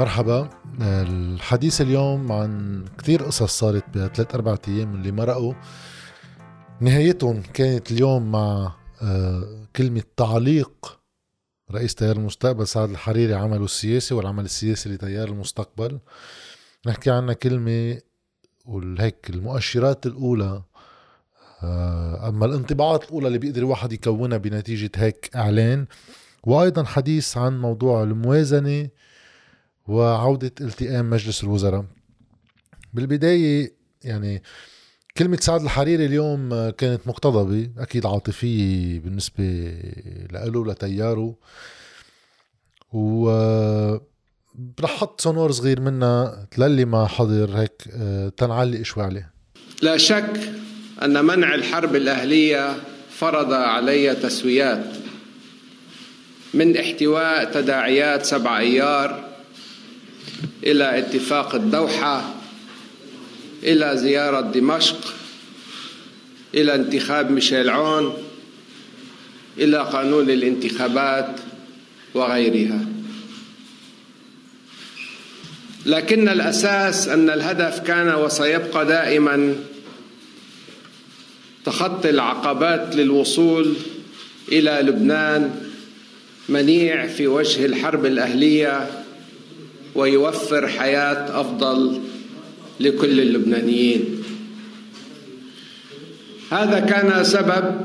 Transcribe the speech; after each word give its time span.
مرحبا. 0.00 0.50
الحديث 0.80 1.80
اليوم 1.80 2.32
عن 2.32 2.84
كثير 2.98 3.22
قصص 3.22 3.58
صارت 3.58 3.84
بثلاث 3.98 4.34
أربع 4.34 4.56
أيام 4.68 4.94
اللي 4.94 5.12
مرقوا. 5.12 5.54
نهايتهم 6.80 7.42
كانت 7.42 7.90
اليوم 7.90 8.32
مع 8.32 8.74
آه، 9.02 9.66
كلمة 9.76 10.02
تعليق 10.16 11.00
رئيس 11.72 11.94
تيار 11.94 12.16
المستقبل 12.16 12.66
سعد 12.66 12.90
الحريري 12.90 13.34
عمله 13.34 13.64
السياسي 13.64 14.14
والعمل 14.14 14.44
السياسي 14.44 14.88
لتيار 14.88 15.28
المستقبل. 15.28 15.98
نحكي 16.86 17.10
عنها 17.10 17.34
كلمة 17.34 17.98
وهيك 18.64 19.30
المؤشرات 19.30 20.06
الأولى 20.06 20.62
آه، 21.62 22.28
أما 22.28 22.46
الانطباعات 22.46 23.04
الأولى 23.04 23.26
اللي 23.26 23.38
بيقدر 23.38 23.62
الواحد 23.62 23.92
يكونها 23.92 24.38
بنتيجة 24.38 24.90
هيك 24.96 25.30
إعلان. 25.36 25.86
وأيضا 26.44 26.84
حديث 26.84 27.36
عن 27.36 27.60
موضوع 27.60 28.02
الموازنة 28.02 28.88
وعودة 29.90 30.52
التئام 30.60 31.10
مجلس 31.10 31.44
الوزراء. 31.44 31.84
بالبداية 32.92 33.72
يعني 34.04 34.42
كلمة 35.16 35.36
سعد 35.40 35.62
الحريري 35.62 36.06
اليوم 36.06 36.70
كانت 36.70 37.00
مقتضبة 37.06 37.70
أكيد 37.78 38.06
عاطفية 38.06 39.00
بالنسبة 39.00 39.72
له 40.30 40.66
لتياره 40.66 41.34
و 42.92 43.30
رح 44.80 44.90
حط 44.90 45.20
سونور 45.20 45.52
صغير 45.52 45.80
منها 45.80 46.46
للي 46.58 46.84
ما 46.84 47.06
حضر 47.06 47.56
هيك 47.56 47.82
تنعلق 48.36 48.82
شوي 48.82 49.04
عليه. 49.04 49.32
لا 49.82 49.96
شك 49.96 50.40
أن 51.02 51.24
منع 51.24 51.54
الحرب 51.54 51.96
الأهلية 51.96 52.76
فرض 53.10 53.52
علي 53.52 54.14
تسويات. 54.14 54.84
من 56.54 56.76
احتواء 56.76 57.52
تداعيات 57.52 58.24
سبع 58.26 58.58
أيار 58.58 59.29
إلى 60.64 60.98
اتفاق 60.98 61.54
الدوحة 61.54 62.34
إلى 63.62 63.96
زيارة 63.96 64.40
دمشق 64.40 65.14
إلى 66.54 66.74
انتخاب 66.74 67.30
ميشيل 67.30 67.70
عون 67.70 68.14
إلى 69.58 69.78
قانون 69.78 70.30
الانتخابات 70.30 71.36
وغيرها. 72.14 72.86
لكن 75.86 76.28
الأساس 76.28 77.08
أن 77.08 77.30
الهدف 77.30 77.80
كان 77.80 78.14
وسيبقى 78.14 78.86
دائما 78.86 79.56
تخطي 81.64 82.10
العقبات 82.10 82.96
للوصول 82.96 83.74
إلى 84.52 84.80
لبنان 84.82 85.60
منيع 86.48 87.06
في 87.06 87.26
وجه 87.26 87.66
الحرب 87.66 88.06
الأهلية 88.06 88.99
ويوفر 89.94 90.68
حياة 90.68 91.40
أفضل 91.40 92.00
لكل 92.80 93.20
اللبنانيين. 93.20 94.22
هذا 96.50 96.80
كان 96.80 97.24
سبب 97.24 97.80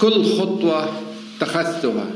كل 0.00 0.24
خطوة 0.24 1.02
اتخذتها 1.36 2.06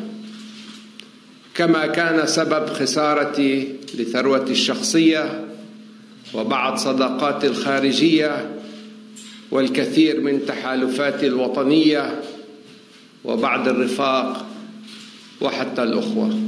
كما 1.55 1.87
كان 1.87 2.27
سبب 2.27 2.67
خسارتي 2.67 3.75
لثروتي 3.95 4.53
الشخصية 4.53 5.45
وبعض 6.35 6.77
صداقاتي 6.77 7.47
الخارجية 7.47 8.51
والكثير 9.51 10.21
من 10.21 10.47
تحالفاتي 10.47 11.27
الوطنية 11.27 12.21
وبعض 13.25 13.69
الرفاق 13.69 14.47
وحتى 15.41 15.83
الأخوة. 15.83 16.48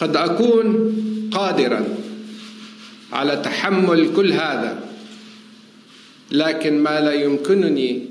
قد 0.00 0.16
أكون 0.16 0.92
قادرا 1.32 1.84
على 3.12 3.36
تحمل 3.36 4.14
كل 4.16 4.32
هذا 4.32 4.88
لكن 6.32 6.82
ما 6.82 7.00
لا 7.00 7.12
يمكنني 7.12 8.06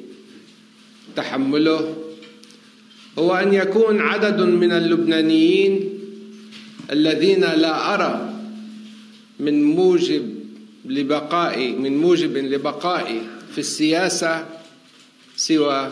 تحمله 1.15 1.95
هو 3.19 3.35
أن 3.35 3.53
يكون 3.53 4.01
عدد 4.01 4.41
من 4.41 4.71
اللبنانيين 4.71 5.89
الذين 6.91 7.41
لا 7.41 7.93
أرى 7.93 8.33
من 9.39 9.63
موجب 9.63 10.37
لبقائي 10.85 11.71
من 11.71 11.97
موجب 11.97 12.37
لبقائي 12.37 13.21
في 13.51 13.57
السياسة 13.57 14.45
سوى 15.35 15.91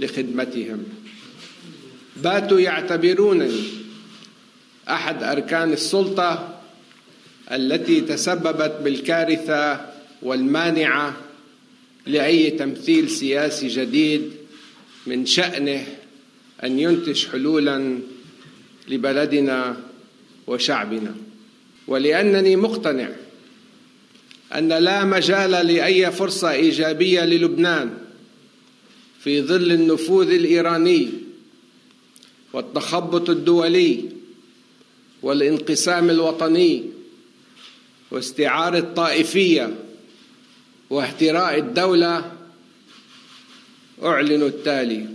لخدمتهم. 0.00 0.84
باتوا 2.16 2.60
يعتبرونني 2.60 3.83
أحد 4.88 5.22
أركان 5.22 5.72
السلطة 5.72 6.60
التي 7.52 8.00
تسببت 8.00 8.80
بالكارثة 8.84 9.80
والمانعة 10.22 11.16
لأي 12.06 12.50
تمثيل 12.50 13.10
سياسي 13.10 13.68
جديد 13.68 14.30
من 15.06 15.26
شأنه 15.26 15.86
أن 16.64 16.78
ينتج 16.78 17.26
حلولا 17.26 17.98
لبلدنا 18.88 19.76
وشعبنا. 20.46 21.14
ولأنني 21.86 22.56
مقتنع 22.56 23.08
أن 24.54 24.68
لا 24.68 25.04
مجال 25.04 25.50
لأي 25.50 26.12
فرصة 26.12 26.50
إيجابية 26.50 27.24
للبنان 27.24 27.98
في 29.20 29.42
ظل 29.42 29.72
النفوذ 29.72 30.30
الإيراني 30.30 31.10
والتخبط 32.52 33.30
الدولي 33.30 34.13
والانقسام 35.24 36.10
الوطني 36.10 36.84
واستعارة 38.10 38.78
الطائفية 38.78 39.74
واهتراء 40.90 41.58
الدولة 41.58 42.32
أعلن 44.02 44.42
التالي. 44.42 45.06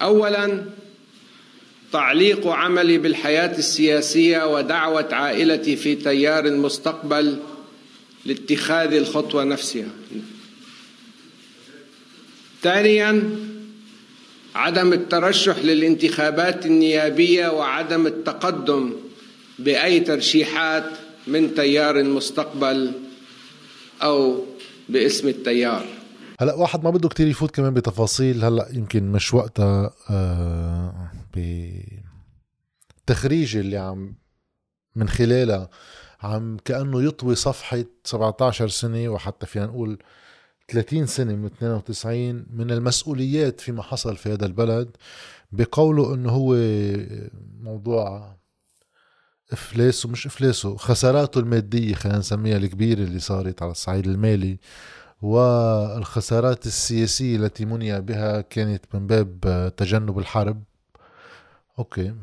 أولا 0.00 0.64
تعليق 1.92 2.46
عملي 2.46 2.98
بالحياة 2.98 3.58
السياسية 3.58 4.54
ودعوة 4.54 5.14
عائلتي 5.14 5.76
في 5.76 5.94
تيار 5.94 6.46
المستقبل 6.46 7.38
لاتخاذ 8.24 8.92
الخطوة 8.94 9.44
نفسها. 9.44 9.90
ثانيا 12.62 13.38
عدم 14.54 14.92
الترشح 14.92 15.58
للانتخابات 15.58 16.66
النيابية 16.66 17.48
وعدم 17.48 18.06
التقدم 18.06 18.92
بأي 19.58 20.00
ترشيحات 20.00 20.84
من 21.26 21.54
تيار 21.54 21.98
المستقبل 21.98 22.92
أو 24.02 24.44
باسم 24.88 25.28
التيار. 25.28 25.84
هلا 26.40 26.54
واحد 26.54 26.84
ما 26.84 26.90
بده 26.90 27.08
كتير 27.08 27.26
يفوت 27.26 27.50
كمان 27.50 27.74
بتفاصيل. 27.74 28.44
هلا 28.44 28.68
يمكن 28.72 29.12
مش 29.12 29.34
وقتها 29.34 29.94
آه 30.10 31.10
بتخريج 33.06 33.56
اللي 33.56 33.76
عم 33.76 34.14
من 34.96 35.08
خلالها 35.08 35.70
عم 36.22 36.56
كأنه 36.64 37.02
يطوي 37.02 37.34
صفحة 37.34 37.84
17 38.04 38.68
سنة 38.68 39.08
وحتى 39.08 39.46
فينا 39.46 39.66
نقول 39.66 39.98
30 40.68 41.06
سنة 41.06 41.34
من 41.34 41.44
92 41.44 42.46
من 42.50 42.70
المسؤوليات 42.70 43.60
فيما 43.60 43.82
حصل 43.82 44.16
في 44.16 44.32
هذا 44.32 44.46
البلد 44.46 44.96
بقوله 45.52 46.14
إنه 46.14 46.30
هو 46.30 46.56
موضوع 47.60 48.34
افلاسه 49.52 50.08
مش 50.08 50.26
افلاسه 50.26 50.76
خساراته 50.76 51.38
المادية 51.38 51.94
خلينا 51.94 52.18
نسميها 52.18 52.56
الكبيرة 52.56 53.00
اللي 53.00 53.18
صارت 53.18 53.62
على 53.62 53.70
الصعيد 53.70 54.06
المالي 54.06 54.58
والخسارات 55.22 56.66
السياسية 56.66 57.36
التي 57.36 57.64
مني 57.64 58.00
بها 58.00 58.40
كانت 58.40 58.84
من 58.94 59.06
باب 59.06 59.72
تجنب 59.76 60.18
الحرب. 60.18 60.62
أوكي 61.78 62.14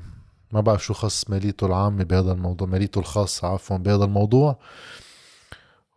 ما 0.51 0.61
بعرف 0.61 0.83
شو 0.85 0.93
خص 0.93 1.29
ماليته 1.29 1.67
العامة 1.67 2.03
بهذا 2.03 2.31
الموضوع 2.31 2.67
ماليته 2.67 2.99
الخاصة 2.99 3.47
عفوا 3.47 3.77
بهذا 3.77 4.03
الموضوع. 4.05 4.59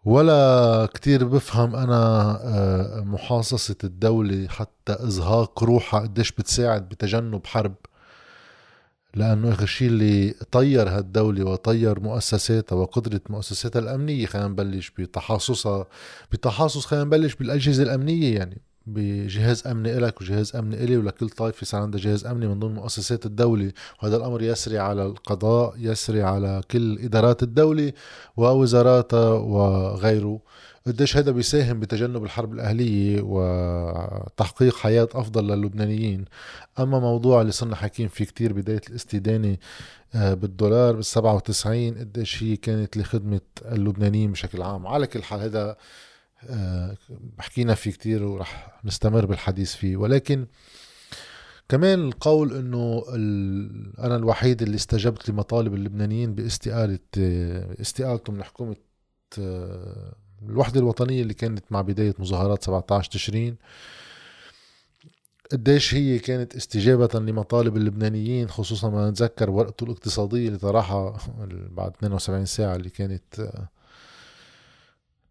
ولا 0.04 0.88
كتير 0.94 1.24
بفهم 1.24 1.76
أنا 1.76 1.94
آه، 2.44 3.00
محاصصة 3.00 3.76
الدولة 3.84 4.48
حتى 4.48 4.92
إزهاق 4.92 5.64
روحها 5.64 6.00
قديش 6.00 6.32
بتساعد 6.32 6.88
بتجنب 6.88 7.46
حرب. 7.46 7.74
لأنه 9.14 9.52
آخر 9.52 9.66
شيء 9.66 9.88
اللي 9.88 10.34
طير 10.52 10.88
هالدولة 10.88 11.44
وطير 11.44 12.00
مؤسساتها 12.00 12.76
وقدرة 12.76 13.20
مؤسساتها 13.30 13.80
الأمنية 13.80 14.26
خلينا 14.26 14.48
نبلش 14.48 14.90
بتحاصصها 14.98 15.86
بتحاصص 16.32 16.86
خلينا 16.86 17.04
نبلش 17.04 17.34
بالأجهزة 17.34 17.82
الأمنية 17.82 18.34
يعني. 18.34 18.60
بجهاز 18.86 19.66
أمني 19.66 19.94
لك 19.94 20.20
وجهاز 20.20 20.56
أمني 20.56 20.84
إلي 20.84 20.96
ولكل 20.96 21.28
طائفة 21.28 21.66
صار 21.66 21.82
عندها 21.82 22.00
جهاز 22.00 22.26
أمني 22.26 22.46
من 22.48 22.58
ضمن 22.58 22.74
مؤسسات 22.74 23.26
الدولة. 23.26 23.72
وهذا 24.02 24.16
الأمر 24.16 24.42
يسري 24.42 24.78
على 24.78 25.06
القضاء 25.06 25.74
يسري 25.78 26.22
على 26.22 26.60
كل 26.70 26.98
إدارات 26.98 27.42
الدولة 27.42 27.92
ووزاراتها 28.36 29.30
وغيره. 29.30 30.40
قديش 30.86 31.16
هذا 31.16 31.30
بيساهم 31.30 31.80
بتجنب 31.80 32.24
الحرب 32.24 32.52
الأهلية 32.52 33.20
وتحقيق 33.22 34.76
حياة 34.76 35.08
أفضل 35.14 35.46
للبنانيين. 35.46 36.24
أما 36.78 36.98
موضوع 36.98 37.40
اللي 37.40 37.52
صرنا 37.52 37.76
حاكين 37.76 38.08
فيه 38.08 38.24
كتير 38.24 38.52
بداية 38.52 38.82
الاستدانة 38.90 39.56
آه، 40.14 40.34
بالدولار 40.34 40.94
بال 40.94 41.04
97 41.04 41.94
قديش 41.98 42.42
هي 42.42 42.56
كانت 42.56 42.96
لخدمة 42.96 43.40
اللبنانيين 43.64 44.32
بشكل 44.32 44.62
عام. 44.62 44.86
على 44.86 45.06
كل 45.06 45.22
حال 45.22 45.40
هذا 45.40 45.76
حكينا 47.38 47.74
فيه 47.74 47.90
كتير 47.90 48.22
ورح 48.22 48.80
نستمر 48.84 49.26
بالحديث 49.26 49.74
فيه. 49.74 49.96
ولكن 49.96 50.46
كمان 51.68 52.08
القول 52.08 52.56
إنه 52.56 53.04
أنا 53.98 54.16
الوحيد 54.16 54.62
اللي 54.62 54.76
استجبت 54.76 55.30
لمطالب 55.30 55.74
اللبنانيين 55.74 56.34
باستقالة 56.34 56.98
آه، 57.18 57.76
استقالتهم 57.80 58.36
من 58.36 58.44
حكومة 58.44 58.76
الوحدة 60.48 60.80
الوطنية 60.80 61.22
اللي 61.22 61.34
كانت 61.34 61.64
مع 61.70 61.80
بداية 61.80 62.14
مظاهرات 62.18 62.64
17 62.64 63.10
تشرين. 63.10 63.56
قديش 65.52 65.94
هي 65.94 66.18
كانت 66.18 66.56
استجابة 66.56 67.20
لمطالب 67.20 67.76
اللبنانيين 67.76 68.48
خصوصا 68.48 68.90
ما 68.90 69.10
نتذكر 69.10 69.50
ورقته 69.50 69.84
الاقتصادية 69.84 70.48
اللي 70.48 70.58
طرحها 70.58 71.18
بعد 71.70 71.92
72 71.96 72.46
ساعة 72.46 72.76
اللي 72.76 72.90
كانت 72.90 73.50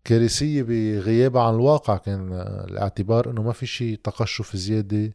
كارثية 0.03 0.63
بغيابها 0.63 1.41
عن 1.41 1.53
الواقع 1.53 1.97
كان 1.97 2.33
الاعتبار 2.69 3.29
إنه 3.29 3.43
ما 3.43 3.53
في 3.53 3.65
شيء 3.65 3.99
تقشف 4.03 4.55
زيادة 4.55 5.13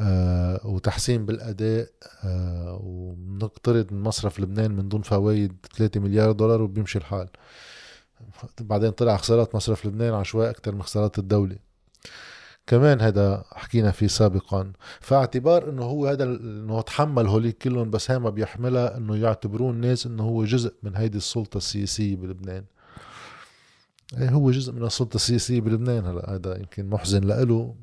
آه 0.00 0.66
وتحسين 0.66 1.26
بالأداء 1.26 1.88
آه 2.24 2.80
ونقترض 2.84 3.92
من 3.92 4.02
مصرف 4.02 4.40
لبنان 4.40 4.72
من 4.76 4.88
دون 4.88 5.02
فوائد 5.02 5.52
3 5.76 6.00
مليار 6.00 6.32
دولار 6.32 6.62
وبيمشي 6.62 6.98
الحال. 6.98 7.28
بعدين 8.60 8.90
طلع 8.90 9.16
خسارات 9.16 9.54
مصرف 9.54 9.86
لبنان 9.86 10.14
عشوائي 10.14 10.50
أكثر 10.50 10.74
من 10.74 10.82
خسارات 10.82 11.18
الدولة. 11.18 11.56
كمان 12.66 13.00
هذا 13.00 13.44
حكينا 13.52 13.90
فيه 13.90 14.06
سابقا. 14.06 14.72
فاعتبار 15.00 15.70
إنه 15.70 15.82
هو 15.82 16.06
هذا 16.06 16.24
إنه 16.24 16.80
تحمل 16.80 17.26
هوليك 17.26 17.58
كلهم 17.58 17.90
بس 17.90 18.10
هي 18.10 18.18
ما 18.18 18.30
بيحملها 18.30 18.96
إنه 18.96 19.16
يعتبروه 19.16 19.70
الناس 19.70 20.06
إنه 20.06 20.22
هو 20.22 20.44
جزء 20.44 20.74
من 20.82 20.96
هيدي 20.96 21.18
السلطة 21.18 21.56
السياسية 21.56 22.16
بلبنان. 22.16 22.64
هو 24.18 24.50
جزء 24.50 24.72
من 24.72 24.84
السلطة 24.84 25.16
السياسية 25.16 25.60
بلبنان 25.60 26.06
هلا. 26.06 26.34
هذا 26.34 26.58
يمكن 26.58 26.90
محزن 26.90 27.24
لإله. 27.24 27.74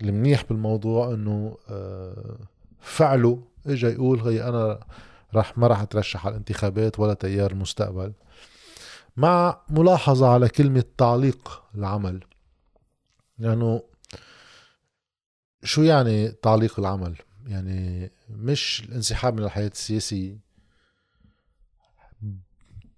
المنيح 0.00 0.44
بالموضوع 0.44 1.14
إنه 1.14 1.56
آه، 1.68 2.38
فعله 2.80 3.42
اجى 3.66 3.86
يقول 3.86 4.20
هي 4.20 4.48
أنا 4.48 4.80
راح 5.34 5.58
ما 5.58 5.66
راح 5.66 5.80
أترشح 5.80 6.26
على 6.26 6.32
الانتخابات 6.32 6.98
ولا 6.98 7.14
تيار 7.14 7.50
المستقبل 7.50 8.12
مع 9.16 9.60
ملاحظة 9.68 10.28
على 10.28 10.48
كلمة 10.48 10.84
تعليق 10.98 11.62
العمل. 11.74 12.24
لأنه 13.38 13.82
شو 15.62 15.82
يعني 15.82 16.28
تعليق 16.28 16.80
العمل؟ 16.80 17.16
يعني 17.46 18.10
مش 18.30 18.84
الانسحاب 18.88 19.34
من 19.34 19.44
الحياة 19.44 19.68
السياسية. 19.68 20.38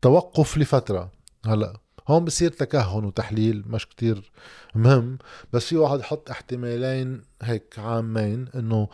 توقف 0.03 0.59
لفترة. 0.59 1.13
هلا 1.47 1.81
هون 2.11 2.25
بصير 2.25 2.51
تكهن 2.51 3.05
وتحليل 3.05 3.65
مش 3.67 3.87
كتير 3.87 4.33
مهم 4.75 5.19
بس 5.53 5.65
في 5.65 5.77
واحد 5.77 6.01
يحط 6.01 6.31
احتمالين 6.31 7.23
هيك 7.43 7.79
عامين 7.79 8.49
إنه 8.55 8.89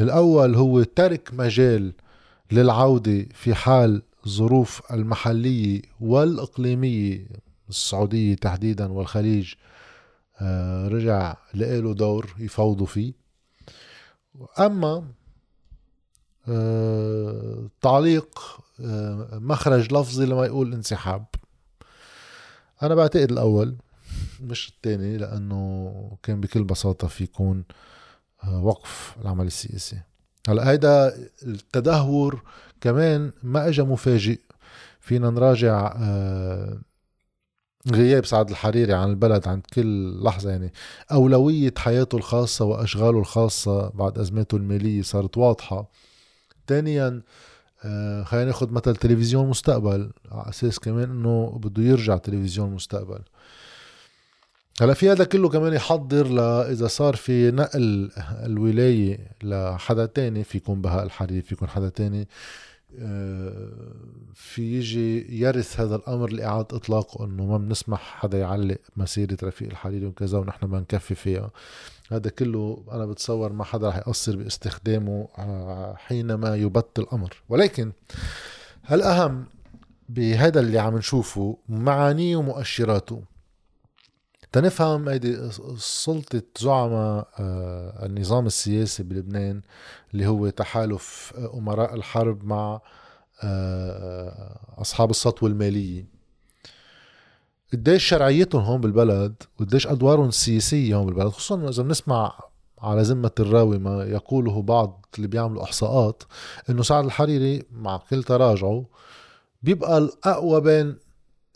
الأول 0.00 0.54
هو 0.54 0.82
ترك 0.82 1.30
مجال 1.32 1.92
للعودة 2.52 3.26
في 3.34 3.54
حال 3.54 4.02
الظروف 4.26 4.92
المحلية 4.92 5.82
والإقليمية 6.00 7.26
السعودية 7.68 8.34
تحديدا 8.34 8.92
والخليج 8.92 9.54
آه، 10.40 10.88
رجع 10.88 11.36
لقيله 11.54 11.94
دور 11.94 12.34
يفوضوا 12.38 12.86
فيه. 12.86 13.12
أما 14.58 15.04
آه، 16.48 17.68
تعليق 17.80 18.40
آه، 18.80 19.28
مخرج 19.32 19.92
لفظي 19.94 20.26
لما 20.26 20.46
يقول 20.46 20.74
انسحاب. 20.74 21.24
أنا 22.82 22.94
بعتقد 22.94 23.30
الأول 23.30 23.76
مش 24.40 24.68
الثاني 24.68 25.16
لأنه 25.16 25.92
كان 26.22 26.40
بكل 26.40 26.64
بساطة 26.64 27.08
في 27.08 27.24
يكون 27.24 27.64
وقف 28.52 29.16
العمل 29.22 29.46
السياسي. 29.46 30.00
هلأ 30.48 30.70
هيدا 30.70 31.16
التدهور 31.42 32.42
كمان 32.80 33.32
ما 33.42 33.68
اجى 33.68 33.82
مفاجئ. 33.82 34.38
فينا 35.00 35.30
نراجع 35.30 35.94
آه، 35.96 36.78
غياب 37.92 38.24
سعد 38.24 38.50
الحريري 38.50 38.92
عن 38.92 39.10
البلد 39.10 39.48
عند 39.48 39.62
كل 39.74 40.22
لحظة 40.24 40.50
يعني 40.50 40.72
أولوية 41.12 41.74
حياته 41.78 42.16
الخاصة 42.16 42.64
وأشغاله 42.64 43.18
الخاصة 43.18 43.88
بعد 43.90 44.18
أزماته 44.18 44.56
المالية 44.56 45.02
صارت 45.02 45.38
واضحة. 45.38 45.90
ثانيا 46.66 47.06
آه، 47.06 47.22
خلينا 48.24 48.44
ناخد 48.44 48.72
مثل 48.72 48.96
تلفزيون 48.96 49.48
مستقبل. 49.48 50.10
على 50.32 50.48
أساس 50.48 50.78
كمان 50.78 51.10
إنه 51.10 51.60
بده 51.62 51.82
يرجع 51.82 52.16
تلفزيون 52.16 52.70
مستقبل. 52.70 53.18
هلا 54.80 54.94
في 54.94 55.10
هذا 55.10 55.24
كله 55.24 55.48
كمان 55.48 55.72
يحضر 55.72 56.28
لاذا 56.28 56.86
صار 56.86 57.16
في 57.16 57.50
نقل 57.50 58.10
الولاية 58.18 59.18
لحدا 59.42 60.06
تاني 60.06 60.44
في 60.44 60.58
يكون 60.58 60.80
بهاء 60.82 61.04
الحريري 61.04 61.42
في 61.42 61.54
يكون 61.54 61.68
حدا 61.68 61.88
تاني 61.88 62.28
آه، 62.98 63.72
في 64.34 64.78
يجي 64.78 65.40
يرث 65.42 65.80
هذا 65.80 65.96
الأمر 65.96 66.30
لإعادة 66.30 66.76
إطلاقه 66.76 67.24
إنه 67.24 67.46
ما 67.46 67.58
بنسمح 67.58 68.00
حدا 68.00 68.38
يعلق 68.38 68.78
مسيرة 68.96 69.36
رفيق 69.42 69.68
الحريري 69.68 70.06
وكذا 70.06 70.38
ونحن 70.38 70.66
ما 70.66 70.80
نكفي 70.80 71.14
فيها. 71.14 71.50
هذا 72.12 72.30
كله 72.30 72.84
أنا 72.92 73.06
بتصور 73.06 73.52
ما 73.52 73.64
حدا 73.64 73.88
رح 73.88 73.96
يقصر 73.96 74.36
باستخدامه 74.36 75.28
آه، 75.38 75.94
حينما 75.96 76.56
يبت 76.56 76.98
الامر 76.98 77.42
ولكن 77.48 77.92
الأهم 78.92 79.46
بهذا 80.08 80.60
اللي 80.60 80.78
عم 80.78 80.96
نشوفه 80.96 81.58
معانيه 81.68 82.36
ومؤشراته 82.36 83.22
تنفهم 84.52 85.08
هيدي 85.08 85.50
سلطة 85.76 86.42
زعماء 86.60 87.28
آه، 87.38 88.06
النظام 88.06 88.46
السياسي 88.46 89.02
بلبنان 89.02 89.62
اللي 90.14 90.26
هو 90.26 90.48
تحالف 90.48 91.32
أمراء 91.54 91.94
الحرب 91.94 92.44
مع 92.44 92.80
آه، 93.42 94.58
أصحاب 94.78 95.10
السطوة 95.10 95.48
المالية. 95.48 96.11
قديش 97.72 98.04
شرعيتهم 98.04 98.62
هون 98.62 98.80
بالبلد 98.80 99.34
وقديش 99.60 99.86
أدوارهم 99.86 100.28
السياسية 100.28 100.96
هون 100.96 101.06
بالبلد 101.06 101.28
خصوصا 101.28 101.68
إذا 101.68 101.82
بنسمع 101.82 102.38
على 102.78 103.02
ذمة 103.02 103.30
الراوي 103.40 103.78
ما 103.78 104.04
يقوله 104.04 104.62
بعض 104.62 105.06
اللي 105.16 105.28
بيعملوا 105.28 105.62
إحصاءات 105.62 106.22
إنه 106.70 106.82
سعد 106.82 107.04
الحريري 107.04 107.62
مع 107.72 107.96
كل 107.96 108.22
تراجعه 108.22 108.84
بيبقى 109.62 109.98
الأقوى 109.98 110.60
بين 110.60 110.96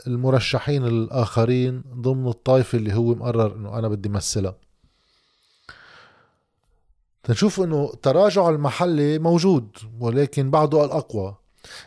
المرشحين 0.06 0.84
الآخرين 0.84 1.82
ضمن 1.94 2.28
الطائفة 2.28 2.78
اللي 2.78 2.94
هو 2.94 3.14
مقرر 3.14 3.56
إنه 3.56 3.78
أنا 3.78 3.88
بدي 3.88 4.08
مثلها. 4.08 4.54
تنشوف 7.24 7.60
إنه 7.60 7.92
تراجع 8.02 8.48
المحلي 8.48 9.18
موجود 9.18 9.68
ولكن 10.00 10.50
بعده 10.50 10.84
الأقوى. 10.84 11.34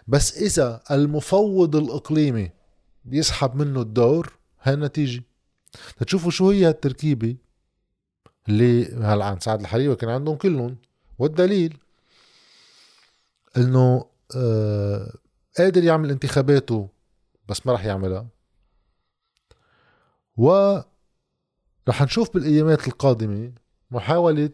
بس 0.07 0.38
إذا 0.38 0.81
المفوض 0.91 1.75
الإقليمي 1.75 2.51
بيسحب 3.09 3.55
منه 3.55 3.81
الدور 3.81 4.33
هاي 4.61 4.73
النتيجة 4.73 5.23
تشوفوا 6.07 6.31
شو 6.31 6.49
هي 6.49 6.69
التركيبة 6.69 7.35
اللي 8.49 8.95
هلا 8.95 9.25
عن 9.25 9.39
سعد 9.39 9.59
الحريري 9.59 9.95
كان 9.95 10.09
عندهم 10.09 10.35
كلهم 10.35 10.77
والدليل 11.19 11.77
إنه 13.57 14.05
آه 14.35 15.13
قادر 15.57 15.83
يعمل 15.83 16.11
انتخاباته 16.11 16.89
بس 17.47 17.67
ما 17.67 17.71
راح 17.71 17.85
يعملها 17.85 18.27
و 20.37 20.77
رح 21.89 22.01
نشوف 22.01 22.33
بالأيامات 22.33 22.87
القادمة 22.87 23.51
محاولة 23.91 24.49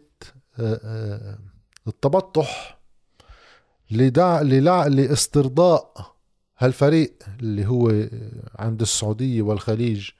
آه، 0.58 0.80
آه، 0.84 1.38
التبطح 1.86 2.78
لدع. 3.90 4.42
لاسترضاء 4.86 6.15
هالفريق 6.58 7.12
اللي 7.40 7.66
هو 7.66 8.08
عند 8.58 8.80
السعودية 8.80 9.42
والخليج 9.42 10.10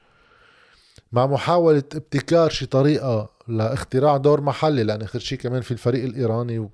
مع 1.12 1.26
محاولة 1.26 1.82
ابتكار 1.94 2.50
شي 2.50 2.66
طريقة 2.66 3.30
لاختراع 3.48 4.16
دور 4.16 4.40
محلي 4.40 4.82
لأن 4.82 5.02
آخر 5.02 5.18
شي 5.18 5.36
كمان 5.36 5.62
في 5.62 5.70
الفريق 5.70 6.04
الإيراني 6.04 6.58
و... 6.58 6.70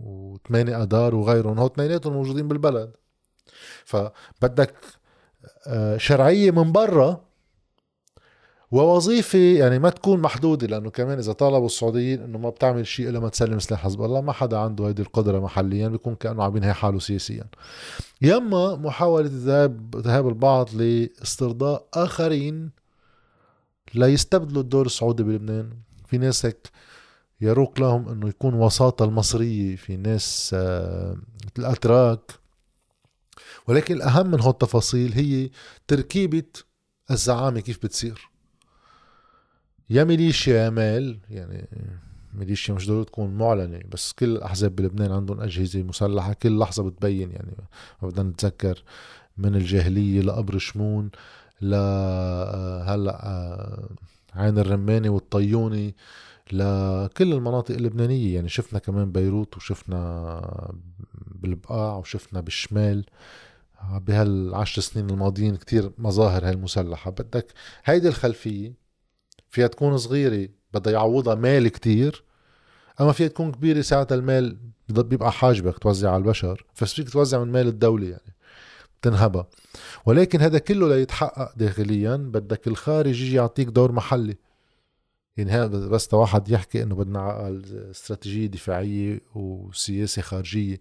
وثمانية 0.00 0.82
أدار 0.82 1.14
وغيرهم 1.14 1.58
هو 1.58 1.66
اثنيناتهم 1.66 2.12
موجودين 2.12 2.48
بالبلد. 2.48 2.92
فبدك 3.84 4.74
آه، 5.66 5.96
شرعية 5.96 6.50
من 6.50 6.72
برا 6.72 7.29
ووظيفة 8.70 9.38
يعني 9.38 9.78
ما 9.78 9.90
تكون 9.90 10.20
محدودة 10.20 10.66
لأنه 10.66 10.90
كمان 10.90 11.18
إذا 11.18 11.32
طالبوا 11.32 11.66
السعوديين 11.66 12.22
إنه 12.22 12.38
ما 12.38 12.50
بتعمل 12.50 12.86
شيء 12.86 13.08
إلا 13.08 13.20
ما 13.20 13.28
تسلم 13.28 13.58
سلاح 13.58 13.84
حزب 13.84 14.02
الله 14.02 14.20
ما 14.20 14.32
حدا 14.32 14.58
عنده 14.58 14.88
هيدي 14.88 15.02
القدرة 15.02 15.40
محليا 15.40 15.88
بيكون 15.88 16.14
كأنه 16.14 16.44
عم 16.44 16.56
ينهي 16.56 16.72
حاله 16.72 16.98
سياسيا. 16.98 17.44
يما 18.22 18.76
محاولة 18.76 19.30
ذهاب 19.32 19.96
ذهاب 19.96 20.28
البعض 20.28 20.74
لاسترضاء 20.74 21.88
آخرين 21.94 22.70
ليستبدلوا 23.94 24.62
الدور 24.62 24.86
السعودي 24.86 25.22
بلبنان. 25.22 25.70
في 26.06 26.18
ناس 26.18 26.46
هيك 26.46 26.70
يروق 27.40 27.80
لهم 27.80 28.08
إنه 28.08 28.28
يكون 28.28 28.54
وساطة 28.54 29.04
المصرية 29.04 29.76
في 29.76 29.96
ناس 29.96 30.50
آه، 30.54 31.16
الأتراك. 31.58 32.32
ولكن 33.68 33.94
الأهم 33.94 34.30
من 34.30 34.40
هو 34.40 34.50
التفاصيل 34.50 35.12
هي 35.12 35.50
تركيبة 35.88 36.44
الزعامة 37.10 37.60
كيف 37.60 37.78
بتصير. 37.82 38.29
يا 39.90 40.04
ميليشيا 40.04 40.54
يا 40.64 40.70
مال 40.70 41.18
يعني 41.30 41.68
ميليشيا 42.34 42.74
مش 42.74 42.86
ضروري 42.88 43.04
تكون 43.04 43.30
معلنة 43.30 43.80
بس 43.92 44.12
كل 44.12 44.26
الأحزاب 44.26 44.76
بلبنان 44.76 45.12
عندهم 45.12 45.40
أجهزة 45.40 45.82
مسلحة 45.82 46.32
كل 46.32 46.58
لحظة 46.58 46.82
بتبين 46.82 47.30
يعني. 47.30 47.56
ما 48.02 48.08
بدنا 48.08 48.30
نتذكر 48.30 48.82
من 49.38 49.54
الجاهلية 49.54 50.20
لقبر 50.20 50.58
شمون 50.58 51.10
ل 51.60 51.74
هلأ 52.84 53.88
عين 54.34 54.58
الرماني 54.58 55.08
والطيوني 55.08 55.94
لكل 56.52 57.32
المناطق 57.32 57.74
اللبنانية. 57.74 58.34
يعني 58.34 58.48
شفنا 58.48 58.78
كمان 58.78 59.12
بيروت 59.12 59.56
وشفنا 59.56 60.72
بالبقاع 61.26 61.96
وشفنا 61.96 62.40
بالشمال. 62.40 63.04
بهالعشر 63.92 64.82
سنين 64.82 65.10
الماضيين 65.10 65.56
كتير 65.56 65.90
مظاهر 65.98 66.44
هاي 66.46 66.50
المسلحة 66.50 67.10
بدك 67.10 67.52
هيدي 67.84 68.08
الخلفية 68.08 68.79
فيها 69.50 69.66
تكون 69.66 69.98
صغيرة 69.98 70.48
بدها 70.74 70.92
يعوضها 70.92 71.34
مال 71.34 71.68
كتير. 71.68 72.24
أما 73.00 73.12
فيها 73.12 73.28
تكون 73.28 73.52
كبيرة 73.52 73.80
ساعتها 73.80 74.14
المال 74.14 74.56
بيبقى 74.88 75.32
حاجبك 75.32 75.78
توزع 75.78 76.10
على 76.10 76.22
البشر. 76.22 76.66
فيك 76.74 77.10
توزع 77.10 77.44
من 77.44 77.52
مال 77.52 77.68
الدولة 77.68 78.06
يعني 78.06 78.34
تنهبها. 79.02 79.46
ولكن 80.06 80.40
هذا 80.40 80.58
كله 80.58 80.88
ليتحقق 80.88 81.52
داخليا. 81.56 82.16
بدك 82.16 82.66
الخارج 82.66 83.20
يجي 83.20 83.36
يعطيك 83.36 83.68
دور 83.68 83.92
محلي. 83.92 84.36
يعني 85.36 85.50
هذا 85.50 85.88
بس 85.88 86.14
واحد 86.14 86.48
يحكي 86.48 86.82
إنه 86.82 86.94
بدنا 86.94 87.60
استراتيجية 87.90 88.46
دفاعية 88.46 89.20
وسياسة 89.34 90.22
خارجية. 90.22 90.80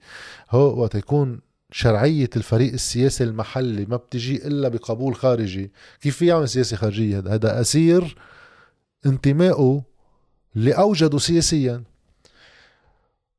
هو 0.50 0.82
وقت 0.82 0.96
يكون 0.96 1.42
شرعية 1.72 2.30
الفريق 2.36 2.74
السياسي 2.74 3.24
المحلي 3.24 3.86
ما 3.86 3.96
بتجي 3.96 4.48
إلا 4.48 4.68
بقبول 4.68 5.16
خارجي. 5.16 5.72
كيف 6.02 6.18
في 6.18 6.26
يعمل 6.26 6.50
سياسة 6.50 6.78
خارجية؟ 6.78 7.20
هذا 7.20 7.34
هذا 7.34 7.62
أسير 7.62 8.18
انتمائه 9.06 9.82
اللي 10.56 10.72
أوجده 10.72 11.18
سياسيا. 11.18 11.84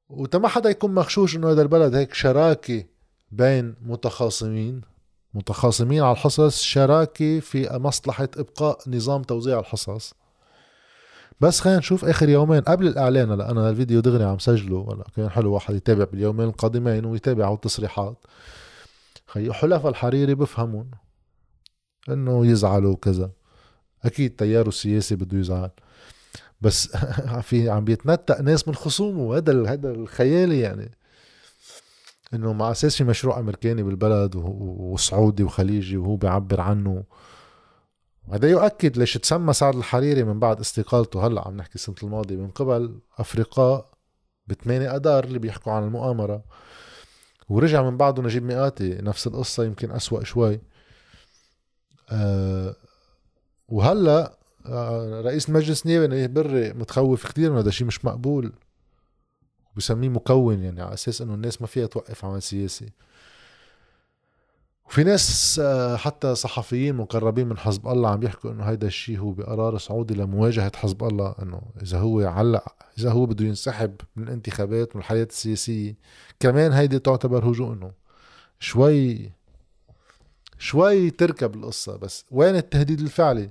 وتما 0.08 0.48
حدا 0.48 0.70
يكون 0.70 0.94
مخشوش 0.94 1.36
إنه 1.36 1.50
هذا 1.50 1.62
البلد 1.62 1.94
هيك 1.94 2.14
شراكة 2.14 2.84
بين 3.32 3.74
متخاصمين 3.82 4.80
متخاصمين 5.34 6.02
على 6.02 6.12
الحصص 6.12 6.62
شراكة 6.62 7.40
في 7.40 7.68
مصلحة 7.72 8.28
إبقاء 8.36 8.78
نظام 8.86 9.22
توزيع 9.22 9.58
الحصص. 9.58 10.14
بس 11.40 11.60
خلينا 11.60 11.78
نشوف 11.78 12.04
آخر 12.04 12.28
يومين. 12.28 12.60
قبل 12.60 12.86
الإعلان 12.86 13.30
هلا 13.30 13.50
أنا 13.50 13.70
الفيديو 13.70 14.00
دغري 14.00 14.24
عم 14.24 14.38
سجله 14.38 14.88
هلا 14.92 15.04
كان 15.16 15.30
حلو 15.30 15.52
واحد 15.54 15.74
يتابع 15.74 16.04
باليومين 16.04 16.48
القادمين 16.48 17.04
ويتابع 17.04 17.52
التصريحات. 17.52 18.16
خي 19.26 19.52
حلفاء 19.52 19.90
الحريري 19.90 20.34
بفهمون 20.34 20.90
إنه 22.08 22.46
يزعلوا 22.46 22.92
وكذا. 22.92 23.30
أكيد 24.04 24.36
تياره 24.36 24.68
السياسي 24.68 25.16
بده 25.16 25.38
يزعل. 25.38 25.70
بس 26.60 26.96
في 27.48 27.70
عم 27.70 27.84
بيتنتق 27.84 28.40
ناس 28.40 28.68
من 28.68 28.74
خصومه 28.74 29.36
هذا 29.36 29.72
هذا 29.72 29.90
الخيالي 29.90 30.60
يعني. 30.60 30.90
إنه 32.34 32.52
مع 32.52 32.70
أساس 32.70 32.96
في 32.96 33.04
مشروع 33.04 33.38
أمريكاني 33.38 33.82
بالبلد 33.82 34.32
وسعودي 34.36 35.42
وخليجي 35.42 35.96
وهو 35.96 36.16
بيعبر 36.16 36.60
عنه. 36.60 37.04
هذا 38.32 38.50
يؤكد 38.50 38.98
ليش 38.98 39.14
تسمى 39.14 39.52
سعد 39.52 39.76
الحريري 39.76 40.24
من 40.24 40.40
بعد 40.40 40.60
استقالته. 40.60 41.26
هلأ 41.26 41.48
عم 41.48 41.56
نحكي 41.56 41.74
السنة 41.74 41.96
الماضية 42.02 42.36
من 42.36 42.50
قبل 42.50 43.00
افرقاء 43.18 43.90
بثمانية 44.46 44.96
اذار 44.96 45.24
اللي 45.24 45.38
بيحكوا 45.38 45.72
عن 45.72 45.84
المؤامرة. 45.84 46.44
ورجع 47.48 47.82
من 47.82 47.96
بعده 47.96 48.22
نجيب 48.22 48.42
مئاتي 48.42 48.94
نفس 48.94 49.26
القصة 49.26 49.64
يمكن 49.64 49.90
أسوأ 49.90 50.24
شوي. 50.24 50.60
أه 52.10 52.76
وهلا 53.70 54.36
آه 54.66 55.20
رئيس 55.20 55.48
المجلس 55.48 55.86
النيابي 55.86 56.06
نبيه 56.06 56.26
بري 56.26 56.72
متخوف 56.72 57.26
كثير 57.26 57.50
من 57.50 57.58
هذا 57.58 57.68
الشيء 57.68 57.86
مش 57.86 58.04
مقبول. 58.04 58.52
بسميه 59.76 60.08
مكون 60.08 60.62
يعني 60.62 60.82
على 60.82 60.94
أساس 60.94 61.22
إنه 61.22 61.34
الناس 61.34 61.60
ما 61.60 61.66
فيها 61.66 61.86
توقف 61.86 62.24
عمل 62.24 62.42
سياسي. 62.42 62.92
وفي 64.86 65.04
ناس 65.04 65.60
آه، 65.64 65.96
حتى 65.96 66.34
صحفيين 66.34 66.94
مقربين 66.94 67.48
من 67.48 67.58
حزب 67.58 67.88
الله 67.88 68.10
عم 68.10 68.22
يحكوا 68.22 68.50
إنه 68.50 68.64
هيدا 68.64 68.86
الشيء 68.86 69.18
هو 69.18 69.30
بقرار 69.30 69.78
سعودي 69.78 70.14
لمواجهة 70.14 70.72
حزب 70.76 71.04
الله 71.04 71.34
إنه 71.42 71.62
إذا 71.82 71.98
هو 71.98 72.20
علق 72.20 72.64
إذا 72.98 73.10
هو 73.10 73.26
بده 73.26 73.44
ينسحب 73.44 73.94
من 74.16 74.22
الانتخابات 74.22 74.96
من 74.96 75.02
الحياة 75.02 75.24
السياسية. 75.30 75.96
كمان 76.40 76.72
هيدي 76.72 76.98
تعتبر 76.98 77.50
هجوم 77.50 77.72
إنه 77.72 77.92
شوي 78.60 79.32
شوي 80.60 81.10
تركب 81.10 81.54
القصة 81.54 81.96
بس 81.96 82.24
وين 82.30 82.56
التهديد 82.56 83.00
الفعلي؟ 83.00 83.50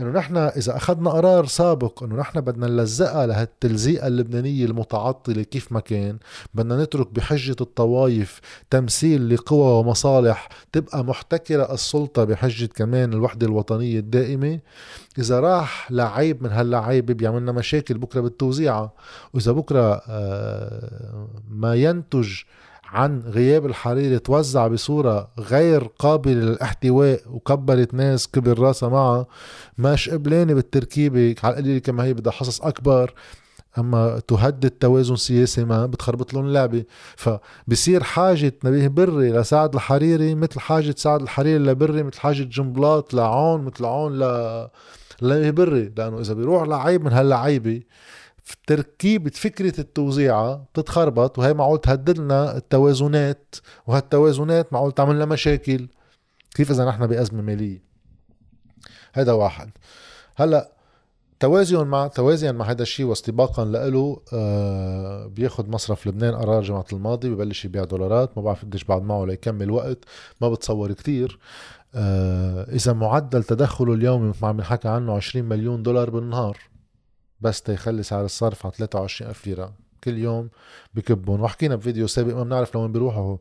إنه 0.00 0.10
نحن 0.10 0.36
إذا 0.36 0.76
أخذنا 0.76 1.10
قرار 1.10 1.46
سابق 1.46 2.02
إنه 2.02 2.16
نحن 2.16 2.40
بدنا 2.40 2.66
نلزقها 2.66 3.26
لهالتلزيقة 3.26 4.06
اللبنانية 4.06 4.64
المتعطلة 4.64 5.42
كيف 5.42 5.72
ما 5.72 5.80
كان 5.80 6.18
بدنا 6.54 6.82
نترك 6.82 7.08
بحجة 7.12 7.56
الطوايف 7.60 8.40
تمثيل 8.70 9.34
لقوى 9.34 9.80
ومصالح 9.80 10.48
تبقى 10.72 11.04
محتكرة 11.04 11.74
السلطة 11.74 12.24
بحجة 12.24 12.66
كمان 12.66 13.12
الوحدة 13.12 13.46
الوطنية 13.46 13.98
الدائمة. 13.98 14.60
إذا 15.18 15.40
راح 15.40 15.92
لعيب 15.92 16.42
من 16.42 16.50
هاللعيبة 16.50 17.14
بيعملنا 17.14 17.52
مشاكل 17.52 17.98
بكرة 17.98 18.20
بالتوزيعة 18.20 18.92
وإذا 19.32 19.52
بكرة 19.52 20.02
آه، 20.08 21.28
ما 21.50 21.74
ينتج 21.74 22.42
عن 22.88 23.20
غياب 23.20 23.66
الحريري 23.66 24.18
توزع 24.18 24.66
بصورة 24.66 25.28
غير 25.38 25.84
قابلة 25.98 26.34
للاحتواء 26.34 27.20
وكبرت 27.30 27.94
ناس 27.94 28.28
كبر 28.28 28.58
راسها 28.58 28.88
معها. 28.88 29.26
مش 29.78 30.08
قبلانة 30.08 30.54
بالتركيبة 30.54 31.34
على 31.42 31.52
القليل 31.52 31.78
كما 31.78 32.04
هي 32.04 32.14
بدها 32.14 32.32
حصص 32.32 32.60
أكبر. 32.60 33.14
أما 33.78 34.20
تهدد 34.28 34.70
توازن 34.70 35.16
سياسي 35.16 35.64
ما 35.64 35.86
بتخربط 35.86 36.34
لهم 36.34 36.46
اللعبة. 36.46 36.84
فبصير 37.16 38.02
حاجة 38.02 38.52
نبيه 38.64 38.88
بري 38.88 39.32
لسعد 39.32 39.74
الحريري 39.74 40.34
مثل 40.34 40.60
حاجة 40.60 40.94
سعد 40.98 41.22
الحريري 41.22 41.58
لبري 41.58 42.02
مثل 42.02 42.20
حاجة 42.20 42.42
جنبلاط 42.42 43.14
لعون 43.14 43.64
مثل 43.64 43.84
عون 43.84 44.18
ل 44.18 44.24
لنبيه 45.22 45.50
بري. 45.50 45.92
لأنه 45.96 46.20
إذا 46.20 46.34
بيروح 46.34 46.68
لعيب 46.68 47.04
من 47.04 47.12
هاللعيبة 47.12 47.82
تركيبة 48.66 49.30
فكرة 49.30 49.80
التوزيعة 49.80 50.64
بتتخربط 50.74 51.38
وهي 51.38 51.54
معقول 51.54 51.80
تهدد 51.80 52.18
لنا 52.18 52.56
التوازنات 52.56 53.56
وهالتوازنات 53.86 54.72
معقول 54.72 54.92
تعمل 54.92 55.14
لنا 55.14 55.24
مشاكل. 55.24 55.88
كيف 56.54 56.70
إذا 56.70 56.84
نحن 56.84 57.06
بأزمة 57.06 57.42
مالية؟ 57.42 57.82
هذا 59.12 59.32
واحد. 59.32 59.70
هلأ 60.36 60.74
توازن 61.40 61.86
مع 61.86 62.06
توازيا 62.06 62.52
مع 62.52 62.70
هذا 62.70 62.82
الشيء 62.82 63.06
واستباقا 63.06 63.64
له 63.64 64.20
آه 64.32 65.26
بياخد 65.26 65.68
مصرف 65.68 66.06
لبنان 66.06 66.34
قرار 66.34 66.62
جمعة 66.62 66.84
الماضي 66.92 67.30
ببلش 67.30 67.64
يبيع 67.64 67.84
دولارات 67.84 68.38
ما 68.38 68.42
بعرف 68.42 68.64
قديش 68.64 68.84
بعد 68.84 69.02
معه 69.02 69.24
ليكمل 69.24 69.70
وقت 69.70 69.98
ما 70.40 70.48
بتصور 70.48 70.92
كتير. 70.92 71.38
آه 71.94 72.62
إذا 72.72 72.92
معدل 72.92 73.44
تدخله 73.44 73.94
اليومي 73.94 74.28
مثل 74.28 74.38
ما 74.42 74.48
عم 74.48 74.56
نحكى 74.56 74.88
عنه 74.88 75.12
20 75.16 75.44
مليون 75.44 75.82
دولار 75.82 76.10
بالنهار. 76.10 76.58
بس 77.40 77.62
تيخلي 77.62 78.02
سعر 78.02 78.24
الصرف 78.24 78.66
على 78.66 78.74
23 78.78 79.30
ألف 79.30 79.46
ليرة. 79.46 79.72
كل 80.04 80.18
يوم 80.18 80.48
بكبهم. 80.94 81.40
وحكينا 81.40 81.76
بفيديو 81.76 82.06
سابق 82.06 82.34
ما 82.34 82.42
بنعرف 82.42 82.74
لوين 82.74 82.92
بيروحوا. 82.92 83.36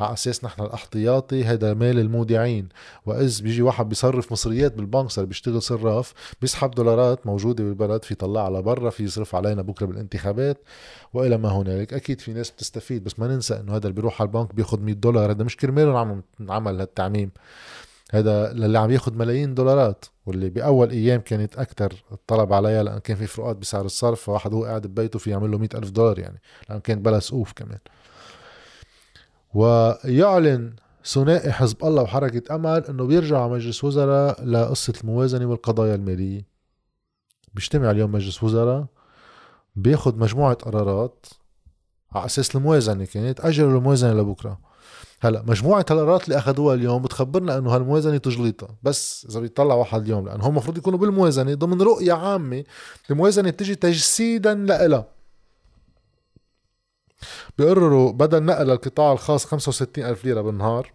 على 0.00 0.12
أساس 0.12 0.44
نحن 0.44 0.62
الاحتياطي 0.62 1.44
هذا 1.44 1.74
مال 1.74 1.98
المودعين. 1.98 2.68
وإذ 3.06 3.42
بيجي 3.42 3.62
واحد 3.62 3.88
بيصرف 3.88 4.32
مصريات 4.32 4.74
بالبنك 4.74 5.10
صار 5.10 5.24
بيشتغل 5.24 5.62
صراف 5.62 6.14
بيسحب 6.40 6.70
دولارات 6.70 7.26
موجودة 7.26 7.64
بالبلد 7.64 8.04
في 8.04 8.14
يطلعها 8.14 8.50
لبرا 8.50 8.90
في 8.90 9.04
يصرف 9.04 9.34
علينا 9.34 9.62
بكرة 9.62 9.86
بالانتخابات. 9.86 10.58
وإلى 11.12 11.38
ما 11.38 11.48
هنالك 11.48 11.94
أكيد 11.94 12.20
في 12.20 12.32
ناس 12.32 12.50
بتستفيد 12.50 13.04
بس 13.04 13.18
ما 13.18 13.26
ننسى 13.26 13.60
إنه 13.60 13.72
هذا 13.72 13.82
اللي 13.86 13.94
بيروح 13.94 14.20
على 14.20 14.28
البنك 14.28 14.54
بياخذ 14.54 14.80
100 14.80 14.94
دولار. 14.94 15.30
هذا 15.30 15.44
مش 15.44 15.56
كرماله 15.56 16.22
عمل 16.48 16.80
هالتعميم. 16.80 17.30
هذا 18.12 18.50
اللي 18.50 18.78
عم 18.78 18.90
ياخذ 18.90 19.14
ملايين 19.14 19.54
دولارات. 19.54 20.04
واللي 20.30 20.50
بأول 20.50 20.90
أيام 20.90 21.20
كانت 21.20 21.56
أكثر 21.58 22.04
الطلب 22.12 22.52
عليها 22.52 22.82
لأن 22.82 22.98
كان 22.98 23.16
في 23.16 23.26
فروقات 23.26 23.56
بسعر 23.56 23.84
الصرف 23.84 24.20
فواحد 24.20 24.54
هو 24.54 24.64
قاعد 24.64 24.86
ببيته 24.86 25.18
في 25.18 25.30
يعمل 25.30 25.50
له 25.50 25.58
مئة 25.58 25.78
ألف 25.78 25.90
دولار 25.90 26.18
يعني 26.18 26.40
لأن 26.68 26.80
كان 26.80 27.02
بلا 27.02 27.18
سقوف 27.18 27.52
كمان. 27.52 27.78
ويعلن 29.54 30.76
ثنائي 31.04 31.52
حزب 31.52 31.84
الله 31.84 32.02
وحركة 32.02 32.54
أمل 32.54 32.84
إنه 32.88 33.04
بيرجع 33.04 33.48
مجلس 33.48 33.84
وزراء 33.84 34.44
لقصة 34.44 34.92
الموازنة 35.04 35.46
والقضايا 35.46 35.94
المالية. 35.94 36.46
بيجتمع 37.54 37.90
اليوم 37.90 38.12
مجلس 38.12 38.42
وزراء 38.42 38.86
بياخد 39.76 40.18
مجموعة 40.18 40.54
قرارات 40.54 41.26
على 42.12 42.26
أساس 42.26 42.56
الموازنة 42.56 43.04
كانت 43.04 43.40
أجلوا 43.40 43.78
الموازنة 43.78 44.12
لبكرة. 44.12 44.69
هلا 45.20 45.42
مجموعة 45.46 45.80
القرارات 45.90 46.24
اللي 46.24 46.38
أخذوها 46.38 46.74
اليوم 46.74 47.02
بتخبرنا 47.02 47.58
إنه 47.58 47.74
هالموازنة 47.74 48.16
تجليطة 48.16 48.68
بس 48.82 49.26
إذا 49.30 49.40
بيطلع 49.40 49.74
واحد 49.74 50.02
اليوم 50.02 50.26
لأنه 50.26 50.44
هم 50.44 50.50
المفروض 50.50 50.78
يكونوا 50.78 50.98
بالموازنة 50.98 51.54
ضمن 51.54 51.82
رؤية 51.82 52.12
عامة 52.12 52.64
الموازنة 53.10 53.50
تجي 53.50 53.74
تجسيدا 53.74 54.54
لإلها. 54.54 55.06
بيقرروا 57.58 58.12
بدل 58.12 58.42
نقل 58.42 58.66
للقطاع 58.66 59.12
الخاص 59.12 59.44
65 59.44 60.04
ألف 60.04 60.24
ليرة 60.24 60.40
بالنهار 60.40 60.92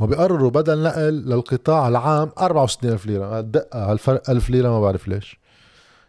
وبيقرروا 0.00 0.50
بدل 0.50 0.82
نقل 0.82 1.14
للقطاع 1.14 1.88
العام 1.88 2.30
64 2.38 2.92
ألف 2.92 3.06
ليرة. 3.06 3.38
الدقة 3.38 3.92
هالفرق 3.92 4.30
ألف 4.30 4.50
ليرة 4.50 4.68
ما 4.68 4.80
بعرف 4.80 5.08
ليش. 5.08 5.38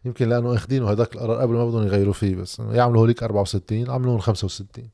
يمكن 0.05 0.29
لأنه 0.29 0.55
اخذينه 0.55 0.89
هداك 0.89 1.15
القرار 1.15 1.41
قبل 1.41 1.53
ما 1.53 1.65
بدهم 1.65 1.83
يغيروا 1.83 2.13
فيه 2.13 2.35
بس 2.35 2.59
يعملوا 2.59 3.01
هوليك 3.01 3.23
64 3.23 3.89
عملوا 3.89 4.19
65 4.19 4.89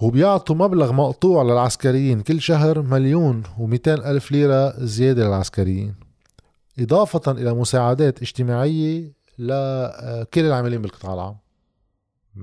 وبيعطوا 0.00 0.56
مبلغ 0.56 0.92
مقطوع 0.92 1.42
للعسكريين. 1.42 2.20
كل 2.20 2.40
شهر 2.40 2.82
مليون 2.82 3.42
و200 3.44 3.88
ألف 3.88 4.32
ليرة 4.32 4.84
زيادة 4.84 5.26
للعسكريين. 5.26 5.94
إضافة 6.78 7.32
إلى 7.32 7.54
مساعدات 7.54 8.22
اجتماعية 8.22 9.12
لكل 9.38 10.40
العاملين 10.40 10.82
بالقطاع 10.82 11.14
العام. 11.14 11.36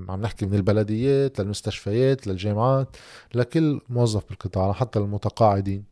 عم 0.08 0.20
نحكي 0.20 0.46
من 0.46 0.54
البلديات 0.54 1.40
للمستشفيات 1.40 2.26
للجامعات 2.26 2.96
لكل 3.34 3.80
موظف 3.88 4.28
بالقطاع 4.28 4.72
حتى 4.72 4.98
المتقاعدين. 4.98 5.84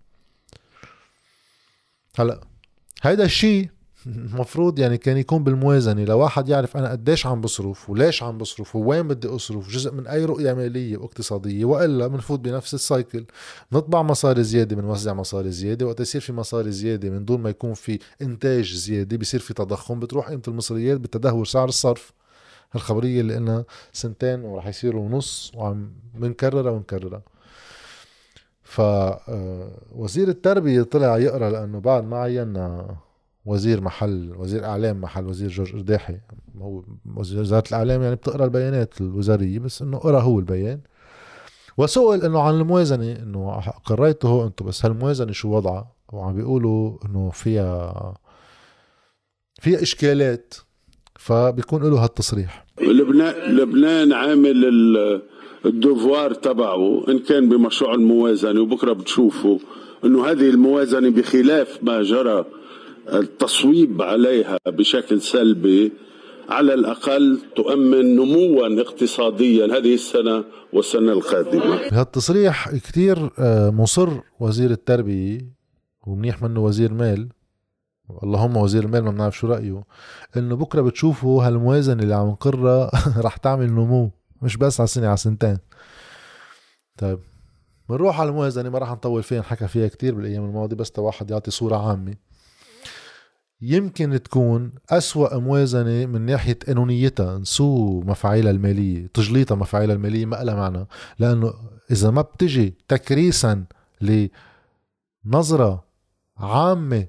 هلا 2.16 2.40
هيدا 3.02 3.24
الشيء 3.24 3.70
المفروض 4.06 4.78
يعني 4.78 4.98
كان 4.98 5.16
يكون 5.16 5.44
بالموازنة. 5.44 6.04
لواحد 6.04 6.48
يعرف 6.48 6.76
أنا 6.76 6.90
قديش 6.90 7.26
عم 7.26 7.40
بصرف 7.40 7.90
وليش 7.90 8.22
عم 8.22 8.38
بصرف 8.38 8.76
ووين 8.76 9.08
بدي 9.08 9.28
أصرف 9.28 9.68
جزء 9.68 9.92
من 9.92 10.06
أي 10.06 10.24
رؤية 10.24 10.52
مالية 10.54 10.96
واقتصادية 10.96 11.64
وإلا 11.64 12.06
بنفوت 12.06 12.40
بنفس 12.40 12.74
السايكل 12.74 13.24
نطبع 13.72 14.02
مصاري 14.02 14.42
زيادة 14.42 14.76
بنوزع 14.76 15.14
مصاري 15.14 15.50
زيادة. 15.50 15.86
وقت 15.86 16.00
يصير 16.00 16.20
في 16.20 16.32
مصاري 16.32 16.72
زيادة 16.72 17.10
من 17.10 17.24
دون 17.24 17.40
ما 17.40 17.50
يكون 17.50 17.74
في 17.74 17.98
إنتاج 18.22 18.74
زيادة 18.74 19.16
بيصير 19.16 19.40
في 19.40 19.54
تضخم. 19.54 20.00
بتروح 20.00 20.28
قيمة 20.28 20.42
المصريات 20.48 21.00
بتدهور 21.00 21.44
سعر 21.44 21.68
الصرف. 21.68 22.12
هالخبرية 22.72 23.20
اللي 23.20 23.34
قلنا 23.34 23.64
سنتين 23.92 24.40
ورح 24.44 24.66
يصيروا 24.66 25.02
ونص 25.02 25.52
وعم 25.54 25.92
بنكررها 26.14 26.70
ونكررها 26.70 27.22
فوزير 28.64 30.28
آه، 30.28 30.30
التربية 30.30 30.82
طلع 30.82 31.18
يقرأ 31.18 31.50
لأنه 31.50 31.80
بعد 31.80 32.04
ما 32.04 32.16
عينا 32.18 32.96
وزير 33.44 33.80
محل 33.80 34.34
وزير 34.36 34.64
إعلام 34.64 35.00
محل 35.00 35.26
وزير 35.26 35.48
جورج 35.48 35.74
ارداحي 35.74 36.16
هو 36.58 36.82
وزارة 37.16 37.64
الإعلام 37.68 38.02
يعني 38.02 38.14
بتقرأ 38.14 38.44
البيانات 38.44 39.00
الوزارية 39.00 39.58
بس 39.58 39.82
إنه 39.82 39.98
قرأ 39.98 40.20
هو 40.20 40.38
البيان. 40.38 40.80
وسئل 41.78 42.22
إنه 42.24 42.40
عن 42.40 42.54
الموازنة 42.54 43.12
إنه 43.12 43.60
قريته 43.84 44.46
أنتم 44.46 44.66
بس 44.66 44.84
هالموازنة 44.86 45.32
شو 45.32 45.48
وضعها؟ 45.48 45.92
وعم 46.12 46.34
بيقولوا 46.34 46.98
إنه 47.06 47.30
فيها 47.30 48.14
فيها 49.60 49.82
إشكالات 49.82 50.54
فبيكون 51.18 51.82
له 51.82 52.04
هالتصريح 52.04 52.66
لبنان 52.80 53.56
لبنان 53.56 54.12
عامل 54.12 54.64
الدوفوار 55.66 56.34
تبعه 56.34 57.08
إن 57.08 57.18
كان 57.18 57.48
بمشروع 57.48 57.94
الموازنة 57.94 58.60
وبكرة 58.60 58.92
بتشوفوا 58.92 59.58
إنه 60.04 60.26
هذه 60.26 60.50
الموازنة 60.50 61.10
بخلاف 61.10 61.78
ما 61.82 62.02
جرى 62.02 62.44
التصويب 63.08 64.02
عليها 64.02 64.58
بشكل 64.66 65.20
سلبي 65.20 65.92
على 66.48 66.74
الأقل 66.74 67.40
تؤمن 67.56 68.16
نموا 68.16 68.80
اقتصاديا 68.80 69.66
هذه 69.66 69.94
السنة 69.94 70.44
والسنة 70.72 71.12
القادمة. 71.12 71.88
بهالتصريح 71.88 72.70
كتير 72.76 73.30
آه، 73.38 73.70
مصر 73.70 74.08
وزير 74.40 74.70
التربية 74.70 75.52
ومنيح 76.06 76.42
منه 76.42 76.60
وزير 76.64 76.92
مال. 76.92 77.28
اللهم 78.22 78.56
وزير 78.56 78.84
المال 78.84 79.04
ما 79.04 79.10
بنعرف 79.10 79.38
شو 79.38 79.46
رأيه. 79.46 79.84
إنه 80.36 80.56
بكرة 80.56 80.80
بتشوفوا 80.80 81.44
هالموازنة 81.44 82.02
اللي 82.02 82.14
عم 82.14 82.28
نقرها 82.28 82.90
رح 83.26 83.36
تعمل 83.36 83.66
نمو 83.66 84.10
مش 84.42 84.56
بس 84.56 84.80
على 84.80 84.86
سنة 84.86 85.06
على 85.06 85.16
سنتين. 85.16 85.58
طيب 86.98 87.18
بنروح 87.88 88.20
على 88.20 88.28
الموازنة 88.30 88.70
ما 88.70 88.78
رح 88.78 88.90
نطول 88.90 89.22
فيها 89.22 89.40
نحكى 89.40 89.68
فيها 89.68 89.88
كتير 89.88 90.14
بالأيام 90.14 90.44
الماضية 90.44 90.76
بس 90.76 90.92
واحد 90.98 91.30
يعطي 91.30 91.50
صورة 91.50 91.88
عامة. 91.88 92.14
يمكن 93.62 94.22
تكون 94.22 94.72
أسوأ 94.90 95.38
موازنة 95.38 96.06
من 96.06 96.20
ناحية 96.26 96.58
قانونيتها 96.66 97.38
نسو 97.38 98.00
مفاعيلها 98.00 98.50
المالية 98.50 99.06
تجليطها 99.14 99.54
مفاعيلها 99.54 99.96
المالية 99.96 100.26
ما 100.26 100.36
لها 100.36 100.54
معنى. 100.54 100.86
لأنه 101.18 101.54
إذا 101.90 102.10
ما 102.10 102.22
بتجي 102.22 102.74
تكريسا 102.88 103.64
لنظرة 105.24 105.84
عامة 106.36 107.06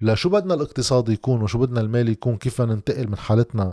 لشو 0.00 0.28
بدنا 0.28 0.54
الاقتصاد 0.54 1.08
يكون 1.08 1.42
وشو 1.42 1.58
بدنا 1.58 1.80
المال 1.80 2.08
يكون 2.08 2.36
كيف 2.36 2.60
ننتقل 2.60 3.08
من 3.08 3.16
حالتنا 3.16 3.72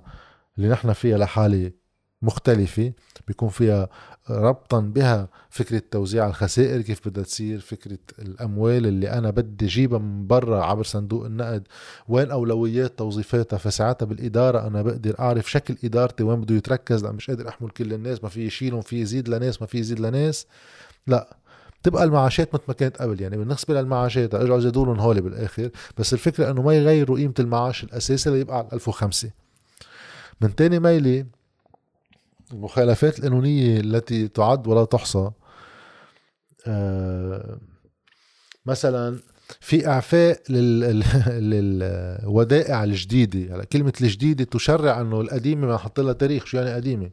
اللي 0.57 0.69
نحن 0.69 0.93
فيها 0.93 1.17
لحالة 1.17 1.71
مختلفة 2.21 2.91
بيكون 3.27 3.49
فيها 3.49 3.89
ربطا 4.29 4.79
بها 4.79 5.29
فكرة 5.49 5.81
توزيع 5.91 6.27
الخسائر 6.27 6.81
كيف 6.81 7.07
بدها 7.07 7.23
تصير 7.23 7.59
فكرة 7.59 7.97
الأموال 8.19 8.85
اللي 8.87 9.11
أنا 9.11 9.29
بدي 9.29 9.65
جيبها 9.65 9.99
من 9.99 10.27
برا 10.27 10.63
عبر 10.63 10.83
صندوق 10.83 11.25
النقد 11.25 11.67
وين 12.07 12.31
أولويات 12.31 12.97
توظيفاتها. 12.97 13.57
فساعتها 13.57 14.05
بالإدارة 14.05 14.67
أنا 14.67 14.81
بقدر 14.81 15.19
أعرف 15.19 15.51
شكل 15.51 15.77
إدارتي 15.83 16.23
وين 16.23 16.41
بده 16.41 16.55
يتركز 16.55 17.03
لأن 17.03 17.15
مش 17.15 17.27
قادر 17.29 17.47
أحمل 17.49 17.69
كل 17.69 17.93
الناس 17.93 18.23
ما 18.23 18.29
في 18.29 18.45
يشيلهم 18.45 18.81
في 18.81 19.01
يزيد 19.01 19.29
لناس 19.29 19.61
ما 19.61 19.67
في 19.67 19.77
يزيد 19.77 19.99
لناس. 19.99 20.47
لأ 21.07 21.37
تبقى 21.83 22.03
المعاشات 22.03 22.53
مثل 22.53 22.63
ما 22.67 22.73
كانت 22.73 22.97
قبل 22.97 23.21
يعني 23.21 23.37
بالنسبة 23.37 23.81
للمعاشات 23.81 24.35
ارجعوا 24.35 24.59
زادوا 24.59 24.85
لهم 24.85 24.99
هولي 24.99 25.21
بالآخر. 25.21 25.69
بس 25.97 26.13
الفكرة 26.13 26.51
إنه 26.51 26.61
ما 26.61 26.73
يغيروا 26.73 27.17
قيمة 27.17 27.33
المعاش 27.39 27.83
الأساسي 27.83 28.29
ليبقى 28.29 28.57
على 28.57 28.67
1005 28.73 29.29
من 30.41 30.55
تاني 30.55 30.79
ميلي 30.79 31.25
المخالفات 32.53 33.19
القانونية 33.19 33.79
التي 33.79 34.27
تعد 34.27 34.67
ولا 34.67 34.85
تحصى. 34.85 35.31
آه، 36.67 37.59
مثلا 38.65 39.19
في 39.59 39.87
إعفاء 39.87 40.41
للودائع 41.29 42.83
الجديدة. 42.83 43.55
هلا 43.55 43.63
كلمة 43.63 43.93
الجديدة 44.01 44.43
تشرع 44.43 45.01
إنه 45.01 45.21
القديمة 45.21 45.67
ما 45.67 45.73
نحط 45.75 45.99
لها 45.99 46.13
تاريخ 46.13 46.45
شو 46.45 46.57
يعني 46.57 46.73
قديمة. 46.73 47.09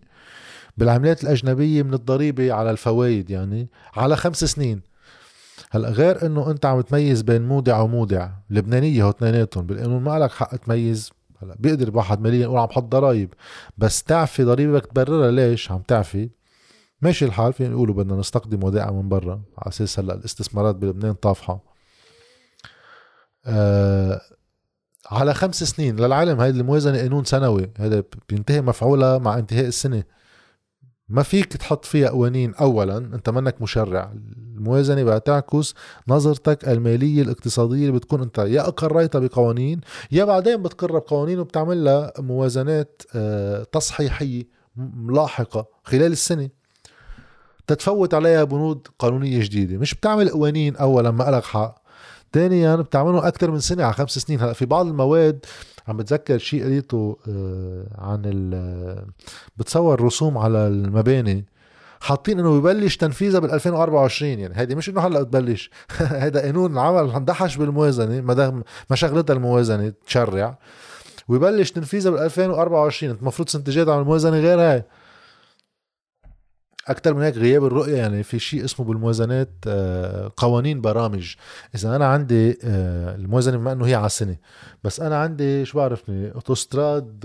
بالعملات 0.76 1.24
الأجنبية 1.24 1.82
من 1.82 1.94
الضريبة 1.94 2.52
على 2.52 2.70
الفوائد 2.70 3.30
يعني 3.30 3.68
على 3.94 4.16
خمس 4.16 4.44
سنين. 4.44 4.80
هلا 5.70 5.88
غير 5.88 6.26
إنه 6.26 6.50
أنت 6.50 6.66
عم 6.66 6.80
تميز 6.80 7.22
بين 7.22 7.42
مودع 7.42 7.80
ومودع. 7.80 8.30
لبنانية 8.50 9.02
هو 9.04 9.10
اثنيناتهم. 9.10 9.66
بالقانون 9.66 10.02
ما 10.02 10.18
لك 10.18 10.30
حق 10.30 10.56
تميز 10.56 11.10
هلا 11.42 11.56
بيقدر 11.58 11.96
واحد 11.96 12.20
ماليا 12.20 12.42
يقول 12.42 12.58
عم 12.58 12.66
بحط 12.66 12.82
ضرايب. 12.82 13.34
بس 13.78 14.02
تعفي 14.02 14.44
ضريبك 14.44 14.86
تبررها 14.86 15.30
ليش؟ 15.30 15.72
عم 15.72 15.78
تعفي 15.78 16.30
ماشي 17.02 17.24
الحال 17.24 17.52
فين 17.52 17.72
يقولوا 17.72 17.94
بدنا 17.94 18.16
نستقدم 18.16 18.64
ودائع 18.64 18.90
من 18.90 19.08
برا. 19.08 19.42
على 19.58 19.68
أساس 19.68 19.98
هلأ 19.98 20.14
الاستثمارات 20.14 20.74
بلبنان 20.76 21.14
طافحة. 21.14 21.60
آه 23.46 24.20
على 25.10 25.34
خمس 25.34 25.64
سنين 25.64 25.96
للعلم 25.96 26.40
هيدي 26.40 26.60
الموازنة 26.60 26.98
قانون 26.98 27.24
سنوي. 27.24 27.70
هذا 27.78 28.02
بينتهي 28.28 28.60
مفعولها 28.60 29.18
مع 29.18 29.38
انتهاء 29.38 29.66
السنة. 29.66 30.04
ما 31.08 31.22
فيك 31.22 31.56
تحط 31.56 31.84
فيها 31.84 32.08
قوانين. 32.08 32.54
اولا 32.54 32.96
أنت 32.98 33.30
منك 33.30 33.62
مشرع. 33.62 34.12
الموازنة 34.56 35.02
بقى 35.02 35.20
تعكس 35.20 35.74
نظرتك 36.08 36.68
المالية 36.68 37.22
الاقتصادية 37.22 37.80
اللي 37.80 37.92
بتكون 37.92 38.22
أنت 38.22 38.38
يا 38.38 38.68
اقريتها 38.68 39.18
بقوانين 39.18 39.80
يا 40.12 40.24
بعدين 40.24 40.62
بتقرها 40.62 40.98
بقوانين 40.98 41.38
وبتعمل 41.38 41.84
لها 41.84 42.12
موازنات 42.18 43.02
آه، 43.14 43.62
تصحيحية 43.72 44.44
لاحقة 45.08 45.66
خلال 45.84 46.12
السنة. 46.12 46.48
تتفوت 47.66 48.14
عليها 48.14 48.44
بنود 48.44 48.86
قانونية 48.98 49.40
جديدة. 49.44 49.78
مش 49.78 49.94
بتعمل 49.94 50.28
قوانين 50.28 50.76
اولا 50.76 51.10
ما 51.10 51.24
لك 51.30 51.44
حق. 51.44 51.85
ثانيا 52.36 52.76
بتعملهم 52.76 53.24
أكثر 53.24 53.50
من 53.50 53.60
سنة 53.60 53.84
على 53.84 53.92
خمس 53.92 54.10
سنين. 54.10 54.40
هلأ 54.40 54.52
في 54.52 54.66
بعض 54.66 54.86
المواد 54.86 55.44
عم 55.88 55.96
بتذكر 55.96 56.38
شيء 56.38 56.64
قريته 56.64 57.16
آه، 57.28 57.86
عن 57.98 58.22
بتصور 59.56 60.00
رسوم 60.00 60.38
على 60.38 60.58
المباني. 60.58 61.44
حاطين 62.00 62.40
إنه 62.40 62.60
ببلش 62.60 62.96
تنفيذها 62.96 63.40
بال 63.40 63.50
2024 63.50 64.30
يعني. 64.38 64.54
هيدي 64.56 64.74
مش 64.74 64.88
إنه 64.88 65.00
هلأ 65.00 65.22
تبلش. 65.22 65.70
هيدا 65.98 66.40
قانون 66.40 66.78
عمل 66.78 67.10
اندحش 67.10 67.56
بالموازنة 67.56 68.20
ما 68.20 68.34
دام 68.34 68.64
ما 68.90 68.96
شغلتها 68.96 69.34
الموازنة 69.34 69.92
تشرع. 70.06 70.58
ويبلش 71.28 71.70
تنفيذها 71.70 72.10
بال 72.10 72.20
2024 72.20 73.12
أنت 73.12 73.20
المفروض 73.20 73.48
سنه 73.48 73.62
جاية 73.66 73.90
على 73.90 74.00
الموازنة 74.00 74.38
غير 74.38 74.60
هاي. 74.60 74.84
أكثر 76.86 77.14
من 77.14 77.22
هيك 77.22 77.36
غياب 77.36 77.64
الرؤية 77.64 77.96
يعني 77.96 78.22
في 78.22 78.38
شيء 78.38 78.64
اسمه 78.64 78.86
بالموازنات 78.86 79.50
آه، 79.66 80.32
قوانين 80.36 80.80
برامج. 80.80 81.34
إذا 81.74 81.96
أنا 81.96 82.06
عندي 82.06 82.58
آه، 82.64 83.14
الموازنة 83.14 83.56
بما 83.56 83.72
إنه 83.72 83.86
هي 83.86 83.94
على 83.94 84.08
سنه 84.08 84.36
بس 84.84 85.00
أنا 85.00 85.16
عندي 85.16 85.64
شو 85.64 85.78
بعرفني؟ 85.78 86.34
أوتوستراد 86.34 87.20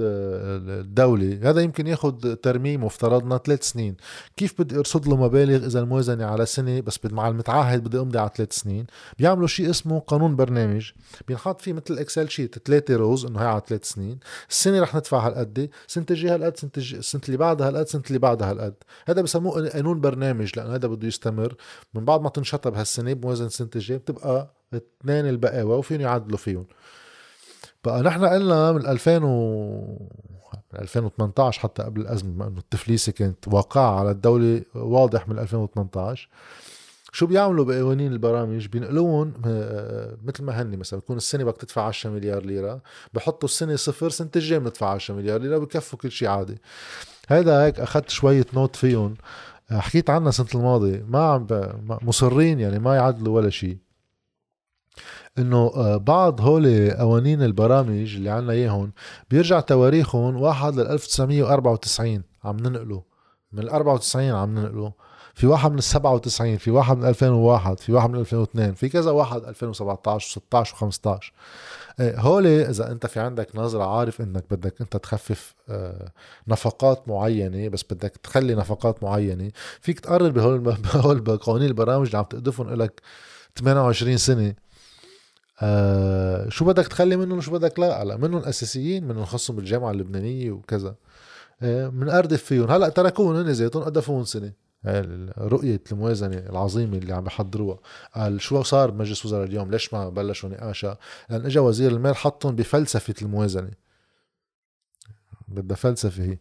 دولي 0.95 1.39
هذا 1.43 1.61
يمكن 1.61 1.87
ياخذ 1.87 2.33
ترميم 2.35 2.83
وافترضنا 2.83 3.37
ثلاث 3.37 3.63
سنين. 3.63 3.95
كيف 4.37 4.61
بدي 4.61 4.77
أرصد 4.77 5.07
له 5.07 5.15
مبالغ 5.15 5.65
إذا 5.65 5.79
الموازنة 5.79 6.25
على 6.25 6.45
سنة 6.45 6.79
بس 6.79 6.99
مع 7.05 7.27
المتعهد 7.27 7.83
بدي 7.83 7.99
أمضي 7.99 8.19
على 8.19 8.29
ثلاث 8.35 8.53
سنين؟ 8.53 8.85
بيعملوا 9.19 9.47
شيء 9.47 9.69
اسمه 9.69 9.99
قانون 9.99 10.35
برنامج. 10.35 10.91
بينحط 11.27 11.61
فيه 11.61 11.73
مثل 11.73 11.97
Excel 11.97 12.29
sheet 12.29 12.67
ثلاثة 12.67 12.95
rows 12.95 13.25
إنه 13.25 13.39
هي 13.39 13.47
على 13.47 13.61
ثلاث 13.67 13.83
سنين. 13.83 14.19
السنة 14.49 14.81
رح 14.81 14.95
ندفع 14.95 15.27
هالقد. 15.27 15.69
سنه 15.87 16.05
الجاي 16.11 16.31
هالقد 16.31 16.57
سنة 16.57 16.71
السنة 16.77 17.21
اللي 17.25 17.37
بعدها 17.37 17.67
هالقد 17.67 17.87
سنة 17.87 18.03
اللي 18.07 18.19
بعدها 18.19 18.51
هالقد. 18.51 18.73
هذا 19.07 19.21
بسموه 19.21 19.50
قانون 19.51 20.01
برنامج 20.01 20.51
لأنه 20.57 20.75
هذا 20.75 20.87
بده 20.87 21.07
يستمر. 21.07 21.55
من 21.93 22.05
بعد 22.05 22.21
ما 22.21 22.29
تنشطب 22.29 22.73
هالسنة 22.75 23.13
بموازنة 23.13 23.47
السنة 23.47 23.69
الجايه 23.75 23.97
بتبقى 23.97 24.53
اثنين 24.73 25.25
البقاوى 25.29 25.77
وفيهم 25.77 26.01
يعدلوا 26.01 26.37
فيهم. 26.37 26.65
بقى 27.85 28.01
نحن 28.01 28.25
قلنا 28.25 28.71
من 28.71 28.85
2000 28.85 29.23
و 29.23 29.97
2018 30.79 31.61
حتى 31.61 31.83
قبل 31.83 32.01
الأزمة 32.01 32.31
بما 32.31 32.47
إنه 32.47 32.57
التفليسه 32.59 33.11
كانت 33.11 33.47
واقعة 33.47 33.99
على 33.99 34.11
الدولة 34.11 34.61
واضح 34.75 35.27
من 35.27 35.39
2018 35.39 36.29
شو 37.11 37.25
بيعملوا 37.25 37.65
بقوانين 37.65 38.11
البرامج؟ 38.11 38.67
بينقلون 38.67 39.33
آه، 39.45 40.17
مثل 40.23 40.43
ما 40.43 40.61
هني 40.61 40.77
مثلا 40.77 40.99
بكون 40.99 41.17
السنة 41.17 41.43
بدك 41.43 41.57
تدفع 41.57 41.87
10 41.87 42.09
مليار 42.09 42.45
ليرة 42.45 42.81
بحطوا 43.13 43.49
السنة 43.49 43.75
صفر 43.75 44.09
سنه 44.09 44.29
الجاي 44.35 44.59
بندفع 44.59 44.89
10 44.89 45.15
مليار 45.15 45.41
ليرة 45.41 45.57
بكفوا 45.57 45.99
كل 45.99 46.11
شيء 46.11 46.27
عادي. 46.27 46.57
هذا 47.27 47.63
هيك 47.65 47.79
أخذت 47.79 48.09
شوية 48.09 48.45
نوت 48.53 48.75
فيهم. 48.75 49.15
حكيت 49.71 50.09
عنها 50.09 50.29
السنة 50.29 50.47
الماضيه 50.55 51.05
ما 51.07 51.19
عم 51.19 51.47
مصرين 52.01 52.59
يعني 52.59 52.79
ما 52.79 52.95
يعدلوا 52.95 53.35
ولا 53.35 53.49
شيء 53.49 53.77
إنه 55.37 55.71
آه، 55.75 55.97
بعض 55.97 56.41
هول 56.41 56.91
قوانين 56.91 57.43
البرامج 57.43 58.15
اللي 58.15 58.29
عنا 58.29 58.53
إياهم 58.53 58.91
بيرجع 59.29 59.59
تواريخهم 59.59 60.35
واحد 60.35 60.75
لل 60.75 60.87
1994 60.87 62.23
عم 62.43 62.57
ننقله. 62.57 63.03
من 63.51 63.59
ال 63.63 63.69
94 63.69 64.31
عم 64.31 64.59
ننقله. 64.59 64.93
في 65.33 65.47
واحد 65.47 65.71
من 65.71 65.77
ال 65.77 65.83
97 65.83 66.57
في 66.57 66.71
واحد 66.71 66.97
من 66.97 67.05
2001 67.05 67.79
في 67.79 67.93
واحد 67.93 68.09
من 68.09 68.19
2002 68.19 68.73
في 68.73 68.89
كذا 68.89 69.11
واحد 69.11 69.43
2017 69.43 70.41
و16 70.41 70.67
و15 70.67 71.31
هول 71.99 72.47
إذا 72.47 72.91
أنت 72.91 73.05
في 73.05 73.19
عندك 73.19 73.55
نظرة 73.55 73.97
عارف 73.97 74.21
إنك 74.21 74.43
بدك 74.51 74.81
أنت 74.81 74.97
تخفف 74.97 75.55
آه، 75.69 76.11
نفقات 76.47 77.07
معينة 77.07 77.69
بس 77.69 77.83
بدك 77.91 78.17
تخلي 78.23 78.55
نفقات 78.55 79.03
معينة 79.03 79.51
فيك 79.81 79.99
تقرر 79.99 80.29
بهول 80.29 80.59
بهول 80.93 81.37
قوانين 81.37 81.67
البرامج 81.67 82.05
اللي 82.05 82.17
عم 82.17 82.23
تقدفهم 82.23 82.69
لك 82.69 83.01
28 83.55 84.17
سنة. 84.17 84.53
آه 85.61 86.49
شو 86.49 86.65
بدك 86.65 86.87
تخلي 86.87 87.17
منهم 87.17 87.41
شو 87.41 87.51
بدك 87.51 87.79
لا؟ 87.79 88.03
هلا 88.03 88.17
منهم 88.17 88.43
أساسيين 88.43 89.07
منهم 89.07 89.25
خصهم 89.25 89.55
بالجامعة 89.55 89.91
اللبنانية 89.91 90.51
وكذا. 90.51 90.95
آه 91.61 91.87
بنقردف 91.87 92.43
فيهم. 92.43 92.71
هلا 92.71 92.89
تركوهم 92.89 93.35
هن 93.35 93.49
ذاتهم 93.49 93.83
قدفوهم 93.83 94.23
سنة. 94.23 94.53
رؤية 95.37 95.81
الموازنة 95.91 96.37
العظيمة 96.37 96.97
اللي 96.97 97.13
عم 97.13 97.23
بحضروها 97.23 97.79
قال 98.15 98.41
شو 98.41 98.63
صار 98.63 98.91
بمجلس 98.91 99.25
وزراء 99.25 99.43
اليوم؟ 99.43 99.71
ليش 99.71 99.93
ما 99.93 100.09
بلشوا 100.09 100.49
نقاشها؟ 100.49 100.97
لأن 101.29 101.45
اجى 101.45 101.59
وزير 101.59 101.91
المال 101.91 102.15
حطهم 102.15 102.55
بفلسفة 102.55 103.13
الموازنة. 103.21 103.71
بدها 105.47 105.77
فلسفة 105.77 106.23
هي. 106.23 106.37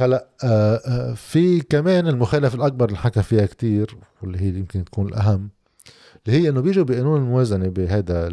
هلأ 0.00 0.28
آه، 0.44 0.80
آه، 0.86 1.14
في 1.14 1.60
كمان 1.60 2.08
المخالفة 2.08 2.56
الأكبر 2.56 2.88
اللي 2.88 2.98
حكى 2.98 3.22
فيها 3.22 3.46
كتير 3.46 3.96
واللي 4.22 4.40
هي 4.40 4.48
يمكن 4.48 4.84
تكون 4.84 5.08
الأهم 5.08 5.50
اللي 6.26 6.38
هي 6.38 6.48
إنه 6.48 6.60
بيجوا 6.60 6.84
بقانون 6.84 7.20
الموازنة 7.20 7.68
بهذا 7.68 8.28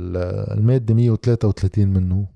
المادة 0.53 0.93
133 0.93 1.87
منه 1.87 2.27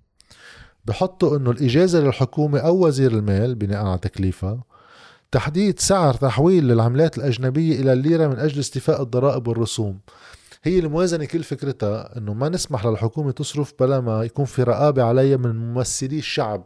بحطوا 0.86 1.38
إنه 1.38 1.52
الإجازة 1.52 2.00
للحكومة 2.00 2.60
أو 2.60 2.88
وزير 2.88 3.12
المال 3.12 3.56
بناء 3.56 3.86
على 3.86 3.98
تكليفها 3.98 4.64
تحديد 5.36 5.80
سعر 5.80 6.14
تحويل 6.14 6.68
للعملات 6.68 7.18
الأجنبية 7.18 7.80
إلى 7.80 7.94
الليرة 7.94 8.28
من 8.28 8.40
أجل 8.40 8.60
استيفاء 8.60 9.02
الضرائب 9.02 9.48
والرسوم. 9.48 10.00
هي 10.64 10.80
الموازنة 10.80 11.26
كل 11.26 11.44
فكرتها 11.44 12.18
إنه 12.18 12.34
ما 12.34 12.50
نسمح 12.50 12.86
للحكومة 12.86 13.32
تصرف 13.32 13.74
بلا 13.80 14.00
ما 14.00 14.24
يكون 14.24 14.46
في 14.46 14.64
رقابة 14.64 15.04
عليها 15.04 15.38
من 15.38 15.56
ممثلي 15.56 16.18
الشعب. 16.18 16.64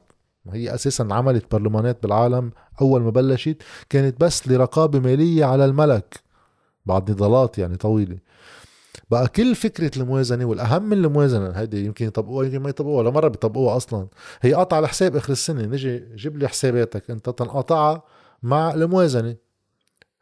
هي 0.51 0.75
أساسا 0.75 1.07
عملت 1.11 1.51
برلمانات 1.51 2.03
بالعالم 2.03 2.51
أول 2.81 3.01
ما 3.01 3.09
بلشت 3.09 3.57
كانت 3.89 4.21
بس 4.21 4.47
لرقابة 4.47 4.99
مالية 4.99 5.45
على 5.45 5.65
الملك. 5.65 6.19
بعد 6.85 7.11
نضالات 7.11 7.57
يعني 7.57 7.77
طويلة. 7.77 8.17
بقى 9.11 9.27
كل 9.27 9.55
فكرة 9.55 9.91
الموازنة 9.97 10.45
والأهم 10.45 10.83
من 10.83 10.93
الموازنة 10.97 11.49
هيدي 11.49 11.85
يمكن 11.85 12.05
يطبقوها 12.05 12.45
يمكن 12.45 12.59
ما 12.59 12.69
يطبقوها 12.69 12.99
ولا 12.99 13.09
مره 13.09 13.27
بيطبقوها 13.27 13.77
أصلا. 13.77 14.07
هي 14.41 14.53
قطع 14.53 14.79
الحساب 14.79 15.15
آخر 15.15 15.31
السنة. 15.33 15.61
نجي 15.61 16.03
جيب 16.15 16.37
لي 16.37 16.47
حساباتك. 16.47 17.11
أنت 17.11 17.29
تنقطعها 17.29 18.03
مع 18.43 18.73
الموازنة. 18.73 19.35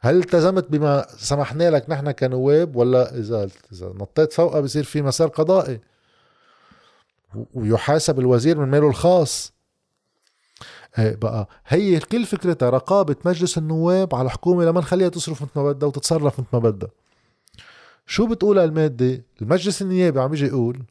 هل 0.00 0.16
التزمت 0.16 0.68
بما 0.70 1.06
سمحنا 1.16 1.70
لك 1.70 1.90
نحن 1.90 2.10
كنواب 2.10 2.76
ولا 2.76 3.14
إذا 3.18 3.48
إذا 3.72 3.86
نطيت 3.86 4.32
فوقها 4.32 4.60
بصير 4.60 4.84
في 4.84 5.02
مسار 5.02 5.28
قضائي؟ 5.28 5.80
ويحاسب 7.54 8.18
الوزير 8.20 8.58
من 8.58 8.68
ماله 8.68 8.88
الخاص. 8.88 9.52
إيه 10.98 11.14
بقى 11.16 11.48
هي 11.66 12.00
كل 12.00 12.26
فكرتها 12.26 12.70
رقابة 12.70 13.16
مجلس 13.24 13.58
النواب 13.58 14.14
على 14.14 14.26
الحكومة 14.26 14.64
لما 14.64 14.80
نخليها 14.80 15.08
تصرف 15.08 15.42
مثل 15.42 15.50
ما 15.56 15.72
بدها 15.72 15.88
وتتصرف 15.88 16.40
مثل 16.40 16.48
ما 16.52 16.58
بدها. 16.58 16.90
شو 18.06 18.26
بتقول 18.26 18.58
المادة؟ 18.58 19.22
المجلس 19.42 19.82
النيابي 19.82 20.20
عم 20.20 20.32
يجي 20.34 20.46
يقول 20.46 20.82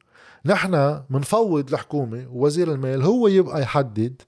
نحن 0.46 1.02
منفوض 1.10 1.70
الحكومة 1.74 2.28
ووزير 2.32 2.72
المال 2.72 3.04
هو 3.04 3.28
يبقى 3.28 3.62
يحدد 3.62 4.22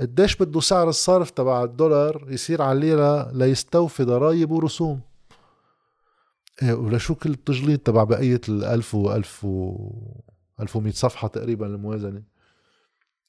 قديش 0.00 0.36
بده 0.36 0.60
سعر 0.60 0.88
الصرف 0.88 1.30
تبع 1.30 1.64
الدولار 1.64 2.26
يصير 2.28 2.62
على 2.62 2.72
الليرة 2.72 3.32
ليستوفي 3.32 4.04
ضرائب 4.04 4.50
ورسوم. 4.50 5.00
إيه 6.62 6.72
ولشو 6.72 7.14
كل 7.14 7.30
التجليط 7.30 7.80
تبع 7.80 8.04
بقية 8.04 8.40
الألف 8.48 8.94
وألف 8.94 9.44
و 9.44 9.76
ألف 10.60 10.76
ومئة 10.76 10.92
صفحة 10.92 11.28
تقريبا 11.28 11.66
الموازنة. 11.66 12.22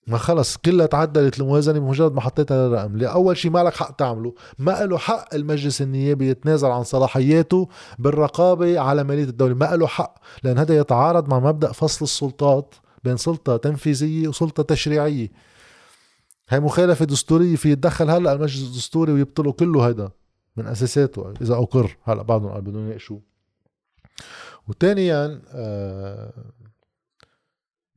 ما 0.08 0.18
خلص 0.18 0.58
كلها 0.58 0.86
تعدلت 0.86 1.40
الموازنة 1.40 1.80
بمجرد 1.80 2.14
ما 2.14 2.22
حطيت 2.22 2.52
هذا 2.52 2.66
الرقم 2.66 2.98
لأول 2.98 3.38
شيء 3.38 3.52
ما 3.52 3.64
لك 3.64 3.74
حق 3.74 3.96
تعمله 3.96 4.34
ما 4.60 4.86
له 4.86 4.98
حق 4.98 5.36
المجلس 5.36 5.82
النيابي 5.82 6.30
يتنازل 6.30 6.68
عن 6.68 6.84
صلاحياته 6.84 7.68
بالرقابة 8.00 8.80
على 8.80 9.04
مالية 9.04 9.24
الدولة. 9.24 9.54
ما 9.54 9.76
له 9.76 9.88
حق 9.88 10.16
لأن 10.44 10.58
هذا 10.58 10.78
يتعارض 10.78 11.30
مع 11.30 11.40
مبدأ 11.40 11.72
فصل 11.72 12.06
السلطات 12.06 12.76
بين 13.04 13.18
سلطة 13.18 13.58
تنفيذية 13.58 14.28
وسلطة 14.28 14.64
تشريعية. 14.64 15.32
هي 16.50 16.60
مخالفة 16.60 17.06
دستورية 17.06 17.56
في 17.56 17.72
يتدخل 17.72 18.10
هلا 18.10 18.34
المجلس 18.34 18.64
الدستوري 18.64 19.12
ويبطلوا 19.12 19.54
كله 19.54 19.88
هيدا 19.88 20.10
من 20.58 20.68
أساساته 20.68 21.34
إذا 21.42 21.54
أقر 21.54 21.98
هلا 22.04 22.22
بعدهم 22.22 22.50
قال 22.50 22.62
بدهم 22.62 22.86
يناقشوه. 22.88 23.22
وثانيا 24.68 25.42
آه 25.54 26.34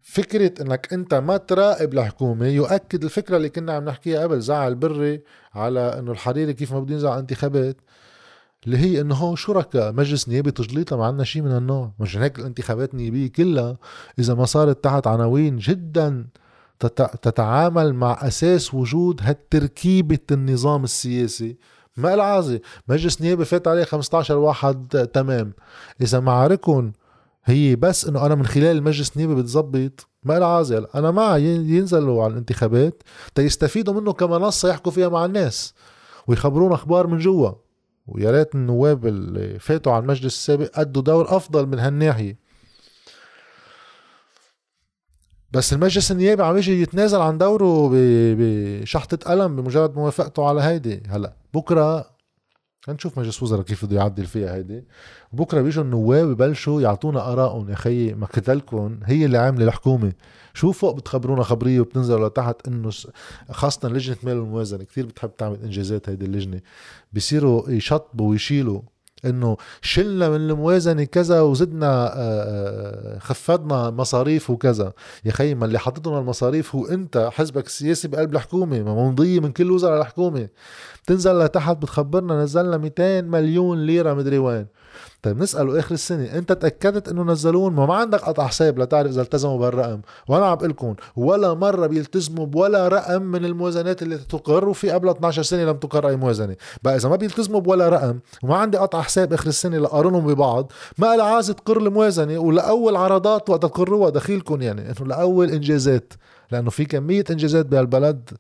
فكرة 0.03 0.62
إنك 0.62 0.93
أنت 0.93 1.15
ما 1.15 1.37
تراقب 1.37 1.95
الحكومة 1.95 2.47
يؤكد 2.47 3.05
الفكرة 3.05 3.37
اللي 3.37 3.49
كنا 3.49 3.73
عم 3.73 3.85
نحكيها 3.85 4.23
قبل 4.23 4.41
زعل 4.41 4.75
بري 4.75 5.23
على 5.55 5.99
إنه 5.99 6.12
الحريري 6.12 6.53
كيف 6.53 6.73
ما 6.73 6.81
بده 6.81 6.95
ينزع 6.95 7.19
انتخابات 7.19 7.77
اللي 8.67 8.79
هي 8.79 9.01
إنه 9.01 9.15
هو 9.15 9.35
شركاء 9.35 9.93
مجلس 9.93 10.29
نيابي 10.29 10.51
تجليط 10.51 10.95
ما 10.95 11.07
عندنا 11.07 11.25
شيء 11.25 11.43
من 11.43 11.51
هالنوع 11.51 11.93
مش 12.01 12.17
هيك 12.17 12.38
الانتخابات 12.38 12.95
النيابية 12.95 13.29
كلها 13.33 13.77
إذا 14.19 14.35
ما 14.35 14.45
صارت 14.45 14.85
تحت 14.85 15.07
عناوين 15.07 15.57
جدا 15.57 16.27
تتعامل 17.23 17.95
مع 17.95 18.18
أساس 18.23 18.75
وجود 18.75 19.21
هالتركيبة 19.23 20.18
النظام 20.31 20.85
السياسي. 20.85 21.57
ما 21.97 22.14
العازي؟ 22.14 22.61
مجلس 22.88 23.23
نيابي 23.23 23.45
فات 23.45 23.68
عليه 23.68 23.85
15 23.85 24.38
واحد 24.38 25.09
تمام. 25.12 25.53
إذا 26.01 26.21
معاركهم 26.21 26.92
هي 27.45 27.77
بس 27.77 28.05
إنه 28.05 28.27
أنا 28.27 28.35
من 28.35 28.47
خلال 28.47 28.77
المجلس 28.77 29.12
النيابي 29.16 29.35
بتزبط. 29.35 30.09
ما 30.25 30.38
لها 30.38 30.49
عازل 30.49 30.87
أنا 30.95 31.11
مع 31.11 31.37
ينزلوا 31.37 32.25
على 32.25 32.33
الانتخابات 32.33 33.03
تيستفيدوا 33.35 34.01
منه 34.01 34.12
كمنصه 34.12 34.68
يحكوا 34.68 34.92
فيها 34.92 35.09
مع 35.09 35.25
الناس 35.25 35.75
ويخبرونا 36.27 36.75
أخبار 36.75 37.07
من 37.07 37.18
جوا. 37.18 37.51
ويا 38.07 38.31
ريت 38.31 38.55
النواب 38.55 39.07
اللي 39.07 39.59
فاتوا 39.59 39.92
على 39.92 40.03
المجلس 40.03 40.25
السابق 40.25 40.79
أدوا 40.79 41.03
دور 41.03 41.37
أفضل 41.37 41.66
من 41.66 41.79
هالناحية. 41.79 42.38
بس 45.53 45.73
المجلس 45.73 46.12
النيابي 46.12 46.43
عم 46.43 46.57
يجي 46.57 46.83
يتنازل 46.83 47.21
عن 47.21 47.38
دوره 47.38 47.91
بشحطة 47.93 49.17
قلم 49.17 49.57
بمجرد 49.57 49.97
موافقته 49.97 50.49
على 50.49 50.62
هيدي. 50.62 51.03
هلا 51.09 51.33
بكرة 51.55 52.12
هنشوف 52.88 53.19
مجلس 53.19 53.43
وزراء 53.43 53.62
كيف 53.62 53.85
بده 53.85 53.97
يعدل 53.97 54.27
فيها 54.27 54.55
هيدي. 54.55 54.85
بكرة 55.33 55.61
بيجوا 55.61 55.85
النواب 55.85 56.31
يبلشوا 56.31 56.83
يعطونا 56.83 57.33
آرائهم 57.33 57.71
يا 57.71 57.75
خيي 57.75 58.15
ما 58.15 58.27
قتلكم. 58.27 59.01
هي 59.05 59.25
اللي 59.25 59.38
عاملة 59.38 59.65
الحكومة. 59.65 60.12
شو 60.55 60.73
فوق 60.73 60.97
بتخبرونا 60.97 61.43
خبرية 61.43 61.81
وبتنزلوا 61.81 62.29
لتحت 62.29 62.69
إنه 62.69 62.91
خاصة 63.51 63.88
لجنة 63.88 64.17
مال 64.23 64.33
الموازنة. 64.33 64.85
كثير 64.85 65.07
بتحب 65.07 65.37
تعمل 65.37 65.59
إنجازات 65.65 66.09
هيدي 66.09 66.25
اللجنة. 66.25 66.61
بيصيروا 67.12 67.71
يشطبوا 67.71 68.31
ويشيلوا. 68.31 68.81
إنه 69.25 69.57
شلنا 69.83 70.29
من 70.29 70.37
الموازنة 70.37 71.05
كذا 71.05 71.41
وزدنا 71.41 71.87
آه، 71.87 72.13
آه، 72.17 73.19
خفضنا 73.19 73.91
مصاريف 73.91 74.51
وكذا. 74.51 74.93
يا 75.25 75.33
خي 75.33 75.55
ما 75.55 75.67
اللي 75.67 75.79
حاططنا 75.79 76.19
المصاريف 76.19 76.75
هو 76.75 76.87
أنت 76.87 77.29
حزبك 77.33 77.67
السياسي 77.67 78.09
بقلب 78.09 78.35
الحكومة 78.35 78.83
ما 78.83 78.95
ممضيه 78.95 79.41
من 79.41 79.53
كل 79.53 79.71
وزراء 79.71 80.01
الحكومة. 80.01 80.49
بتنزل 81.05 81.39
لتحت 81.39 81.77
بتخبرنا 81.77 82.43
نزلنا 82.43 82.77
200 82.79 83.21
مليون 83.21 83.87
ليرة 83.87 84.15
مدري 84.15 84.39
وين. 84.39 84.67
طيب 85.23 85.39
نسأله 85.39 85.79
آخر 85.79 85.95
السنة 85.95 86.25
أنت 86.39 86.53
تأكدت 86.53 87.09
إنه 87.09 87.23
نزلون 87.25 87.73
ما, 87.73 87.87
ما 87.87 87.95
عندك 87.95 88.21
قطع 88.21 88.47
حساب 88.47 88.79
لتعرف 88.79 89.11
إذا 89.11 89.23
التزموا 89.23 89.59
بالرقم. 89.59 90.01
وأنا 90.29 90.47
عم 90.47 90.59
لكم 90.63 90.95
ولا 91.17 91.55
مرة 91.55 91.87
بيلتزموا 91.87 92.47
بولا 92.47 92.89
رقم 92.89 93.23
من 93.23 93.45
الموازنات 93.45 94.03
اللي 94.03 94.19
تقر 94.19 94.69
وفي 94.69 94.91
قبل 94.91 95.09
12 95.09 95.43
سنة 95.43 95.65
لم 95.65 95.77
تقر 95.77 96.09
أي 96.09 96.17
موازنة. 96.17 96.57
بقى 96.83 96.97
إذا 96.97 97.09
ما 97.09 97.17
بيلتزموا 97.17 97.61
بولا 97.61 97.89
رقم 97.89 98.19
وما 98.43 98.57
عندي 98.57 98.79
قطع 98.79 99.03
حساب 99.03 99.33
آخر 99.33 99.47
السنة 99.47 99.79
لقارنهم 99.79 100.27
ببعض 100.27 100.73
ما 100.99 101.17
لها 101.17 101.27
عازة 101.27 101.53
تقر 101.53 101.77
الموازنة؟ 101.77 102.39
ولأول 102.39 102.97
عرضات 102.97 103.51
وقت 103.51 103.63
تقروها؟ 103.63 104.11
دخيلكم 104.11 104.63
يعني 104.63 104.81
إنه 104.91 105.07
لأول 105.07 105.51
إنجازات 105.51 106.13
لأنه 106.51 106.71
في 106.71 106.85
كمية 106.85 107.25
إنجازات 107.31 107.67
بهالبلد 107.67 108.31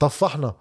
طفحنا. 0.00 0.54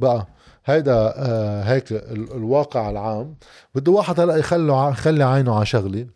بقى 0.00 0.26
هيدا 0.66 1.14
آه 1.16 1.62
هيك 1.62 1.92
الواقع 1.92 2.90
العام. 2.90 3.36
بده 3.74 3.92
واحد 3.92 4.20
هلأ 4.20 4.36
يخلي 4.36 4.90
يخلي 4.90 5.24
عينه 5.24 5.54
على 5.54 5.66
شغلة. 5.66 6.06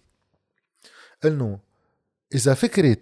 إنه 1.25 1.59
إذا 2.35 2.55
فكرة 2.55 2.97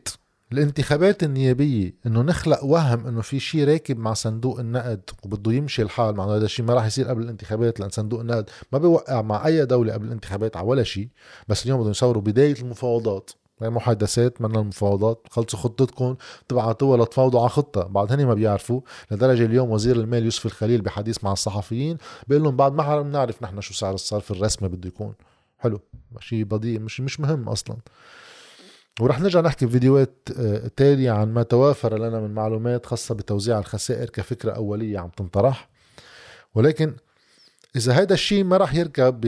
الانتخابات 0.53 1.23
النيابية 1.23 1.95
إنه 2.07 2.23
نخلق 2.23 2.65
وهم 2.65 3.07
إنه 3.07 3.21
في 3.21 3.41
شيء 3.41 3.69
راكب 3.69 3.99
مع 3.99 4.15
صندوق 4.15 4.61
النقد 4.61 5.11
وبده 5.25 5.53
يمشي 5.53 5.83
الحال 5.83 6.17
مع 6.17 6.25
هذا 6.25 6.45
الشيء 6.45 6.65
ما 6.67 6.75
راح 6.75 6.87
يصير 6.87 7.09
قبل 7.09 7.23
الانتخابات 7.23 7.81
لأن 7.81 7.91
صندوق 7.91 8.21
النقد 8.21 8.51
ما 8.73 8.79
بيوقع 8.79 9.23
مع 9.23 9.47
أي 9.47 9.67
دولة 9.67 9.93
قبل 9.93 10.07
الانتخابات 10.07 10.57
على 10.57 10.67
ولا 10.67 10.83
شيء 10.83 11.09
بس 11.49 11.65
اليوم 11.65 11.81
بدهم 11.81 11.91
يصوروا 11.91 12.23
بداية 12.23 12.61
المفاوضات. 12.61 13.31
هي 13.63 13.71
محادثات 13.71 14.41
من 14.43 14.57
المفاوضات 14.57 15.27
خلصوا 15.31 15.59
خطتكم 15.59 16.17
تبعتوها 16.49 17.05
لتفاوضوا 17.05 17.41
على 17.41 17.49
خطة 17.49 17.83
بعد 17.83 18.13
هني 18.13 18.25
ما 18.25 18.35
بيعرفوا. 18.35 18.81
لدرجة 19.11 19.45
اليوم 19.45 19.71
وزير 19.71 19.97
المال 19.97 20.25
يوسف 20.25 20.47
الخليل 20.47 20.81
بحديث 20.81 21.25
مع 21.25 21.33
الصحفيين 21.33 21.99
بيقول 22.27 22.45
لهم 22.45 22.57
بعد 22.57 22.73
ما 22.73 23.03
بنعرف 23.03 23.43
نحن 23.43 23.61
شو 23.61 23.75
سعر 23.75 23.95
الصرف 23.95 24.31
الرسمي 24.31 24.69
بده 24.69 24.89
يكون. 24.89 25.15
حلو. 25.59 25.81
شيء 26.21 26.45
بضيع 26.45 26.81
مش 26.81 27.01
مش 27.01 27.21
مهم 27.21 27.49
أصلا. 27.49 27.77
ورح 29.01 29.21
نرجع 29.21 29.41
نحكي 29.41 29.67
بفيديوهات 29.67 30.29
آه، 30.39 30.71
تالية 30.77 31.11
عن 31.11 31.35
ما 31.35 31.43
توافر 31.43 31.99
لنا 31.99 32.21
من 32.21 32.35
معلومات 32.35 32.87
خاصة 32.87 33.15
بتوزيع 33.15 33.59
الخسائر 33.59 34.11
كفكرة 34.11 34.53
أولية 34.53 34.99
عم 34.99 35.09
تنطرح. 35.09 35.69
ولكن 36.55 36.97
إذا 37.77 37.99
هيدا 37.99 38.15
الشيء 38.15 38.45
ما 38.45 38.57
راح 38.57 38.75
يركب 38.75 39.21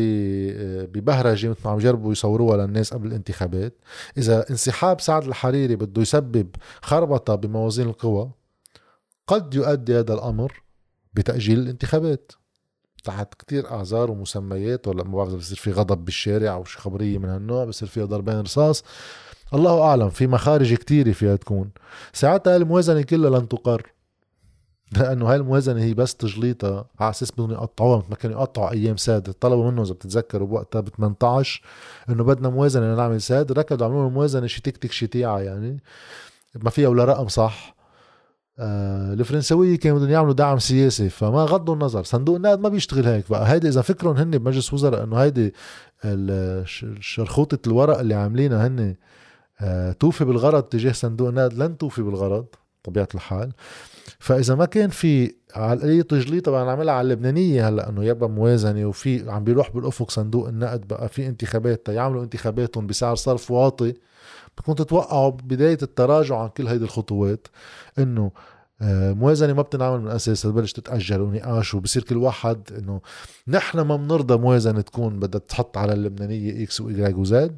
ببهرجة 0.93 1.49
مثل 1.49 1.61
ما 1.65 1.71
عم 1.71 1.79
يجربوا 1.79 2.13
يصوروها 2.13 2.67
للناس 2.67 2.95
قبل 2.95 3.07
الانتخابات 3.07 3.79
إذا 4.19 4.51
انسحاب 4.51 5.01
سعد 5.01 5.27
الحريري 5.27 5.77
بده 5.77 6.03
يسبب 6.03 6.49
خربطة 6.83 7.35
بموازين 7.35 7.87
القوى 7.87 8.31
قد 9.27 9.55
يؤدي 9.55 9.99
هذا 9.99 10.15
الأمر 10.15 10.63
بتأجيل 11.15 11.59
الانتخابات. 11.59 12.33
تحت 13.05 13.35
كتير 13.35 13.71
اعذار 13.71 14.11
ومسميات 14.11 14.89
ولا 14.89 15.05
ما 15.05 15.17
بعرف 15.17 15.35
بصير 15.35 15.57
في 15.57 15.73
غضب 15.73 16.05
بالشارع 16.05 16.55
أو 16.55 16.65
شي 16.65 16.79
خبرية 16.79 17.19
من 17.19 17.29
هالنوع 17.29 17.65
بصير 17.65 17.89
فيها 17.89 18.05
ضربين 18.05 18.41
رصاص. 18.41 18.85
الله 19.55 19.83
أعلم 19.83 20.11
في 20.11 20.27
مخارج 20.27 20.75
كتيرة 20.75 21.13
فيها 21.13 21.37
تكون. 21.37 21.71
ساعتها 22.13 22.57
الموازنة 22.57 23.03
كلها 23.03 23.41
لن 23.41 23.49
تقر. 23.49 23.93
لأنه 24.99 25.31
هاي 25.31 25.37
الموازنة 25.37 25.81
هي 25.81 25.95
بس 25.95 26.15
تجليطها 26.15 26.85
على 27.01 27.11
أساس 27.11 27.33
بدهم 27.33 27.51
يقطعوها 27.51 27.99
مثل 27.99 28.07
ما 28.11 28.17
كانوا 28.17 28.37
يقطعوا 28.39 28.71
أيام 28.71 28.97
ساد 28.97 29.33
طلبوا 29.33 29.71
منهم 29.71 29.85
إذا 29.85 29.95
بتتذكروا 29.95 30.49
بوقتها 30.49 30.81
ب 30.81 30.89
18 30.89 31.63
إنه 32.09 32.25
بدنا 32.25 32.49
موازنة 32.49 32.95
نعمل 32.95 33.21
ساد. 33.21 33.53
ركضوا 33.53 33.87
عملوا 33.87 34.11
موازنة 34.11 34.47
شي 34.47 34.63
تكتك 34.63 34.93
شي 34.93 35.07
تيعة 35.07 35.39
يعني. 35.39 35.83
ما 36.63 36.71
فيها 36.71 36.89
ولا 36.89 37.05
رقم 37.05 37.29
صح. 37.29 37.75
آه 38.59 39.13
الفرنسوية 39.13 39.79
كانوا 39.79 39.99
بدهم 39.99 40.11
يعملوا 40.11 40.33
دعم 40.33 40.59
سياسي 40.59 41.09
فما 41.09 41.45
غضوا 41.45 41.75
النظر. 41.75 42.05
صندوق 42.05 42.37
النقد 42.37 42.61
ما 42.61 42.69
بيشتغل 42.69 43.07
هيك 43.07 43.31
بقى. 43.31 43.53
هيدي 43.53 43.69
إذا 43.69 43.83
فكرهم 43.83 44.17
هن 44.17 44.31
بمجلس 44.31 44.73
وزراء 44.75 45.05
إنه 45.05 45.17
هيدي 45.17 45.55
شرخوطة 47.01 47.59
الورق 47.67 47.99
اللي 47.99 48.15
عاملينها 48.15 48.67
هن 48.67 48.95
آه 49.61 49.93
توفي 49.93 50.25
بالغرض 50.25 50.63
تجاه 50.63 50.93
صندوق 50.93 51.29
النقد. 51.29 51.53
لن 51.53 51.79
توفي 51.79 52.03
بالغرض 52.03 52.47
طبيعة 52.85 53.09
الحال. 53.15 53.53
فإذا 54.21 54.55
ما 54.55 54.65
كان 54.65 54.91
في 54.91 55.35
على 55.55 55.73
القليل 55.73 56.03
تجليط 56.03 56.45
طبعا 56.45 56.71
عملها 56.71 56.95
على 56.95 57.05
اللبنانية 57.07 57.69
هلأ 57.69 57.89
إنه 57.89 58.05
يبقى 58.05 58.31
موازنة 58.31 58.87
وفي 58.87 59.31
عم 59.31 59.45
بيروح 59.45 59.71
بالأفق 59.71 60.11
صندوق 60.11 60.49
النقد 60.49 60.89
بقى 60.89 61.09
في 61.09 61.27
انتخابات 61.27 61.89
يعملوا 61.89 62.23
انتخاباتهم 62.23 62.87
بسعر 62.87 63.15
صرف 63.17 63.51
واطي. 63.51 63.95
بدكم 64.59 64.73
تتوقعوا 64.73 65.31
بداية 65.31 65.79
التراجع 65.83 66.39
عن 66.39 66.49
كل 66.49 66.67
هيدي 66.67 66.85
الخطوات 66.85 67.47
إنه 67.99 68.31
آه، 68.83 69.13
موازنة 69.13 69.53
ما 69.53 69.63
بتنعمل 69.63 70.01
من 70.01 70.09
اساسها 70.09 70.51
تبلش 70.51 70.73
تتاجل 70.73 71.21
ونقاش 71.21 71.75
وبصير 71.75 72.03
كل 72.05 72.17
واحد 72.17 72.63
إنه 72.79 73.01
نحن 73.49 73.81
ما 73.81 73.97
بنرضى 73.97 74.37
موازنة 74.37 74.81
تكون 74.81 75.19
بدها 75.19 75.41
تحط 75.41 75.77
على 75.79 75.93
اللبنانية 75.93 76.65
إكس 76.65 76.81
واي 76.81 77.15
وزد 77.15 77.57